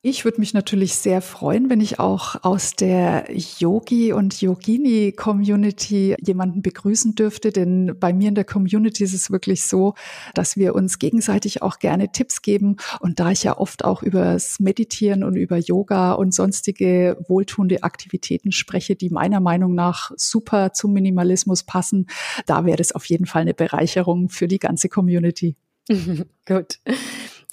[0.00, 6.62] Ich würde mich natürlich sehr freuen, wenn ich auch aus der Yogi- und Yogini-Community jemanden
[6.62, 9.94] begrüßen dürfte, denn bei mir in der Community ist es wirklich so,
[10.34, 12.76] dass wir uns gegenseitig auch gerne Tipps geben.
[13.00, 18.52] Und da ich ja oft auch übers Meditieren und über Yoga und sonstige wohltuende Aktivitäten
[18.52, 22.06] spreche, die meiner Meinung nach super zum Minimalismus passen,
[22.46, 25.56] da wäre es auf jeden Fall eine Bereicherung für die ganze Community.
[26.46, 26.78] Gut.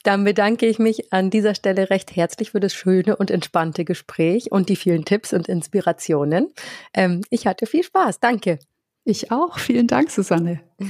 [0.06, 4.52] Dann bedanke ich mich an dieser Stelle recht herzlich für das schöne und entspannte Gespräch
[4.52, 6.54] und die vielen Tipps und Inspirationen.
[6.94, 8.20] Ähm, ich hatte viel Spaß.
[8.20, 8.60] Danke.
[9.08, 9.58] Ich auch.
[9.58, 10.62] Vielen Dank, Susanne.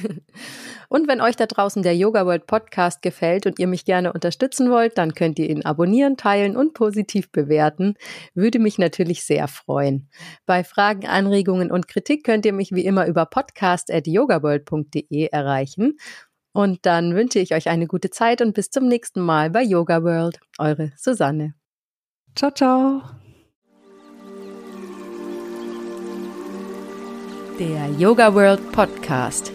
[0.89, 4.71] Und wenn euch da draußen der Yoga World Podcast gefällt und ihr mich gerne unterstützen
[4.71, 7.95] wollt, dann könnt ihr ihn abonnieren, teilen und positiv bewerten.
[8.33, 10.07] Würde mich natürlich sehr freuen.
[10.45, 15.97] Bei Fragen, Anregungen und Kritik könnt ihr mich wie immer über podcast.yogaworld.de erreichen.
[16.55, 20.03] Und dann wünsche ich euch eine gute Zeit und bis zum nächsten Mal bei Yoga
[20.03, 20.39] World.
[20.57, 21.53] Eure Susanne.
[22.33, 23.01] Ciao, ciao.
[27.59, 29.51] Der Yoga World Podcast.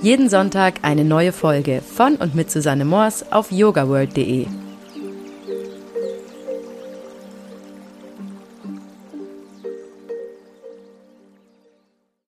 [0.00, 4.63] Jeden Sonntag eine neue Folge von und mit Susanne Moors auf yogaworld.de.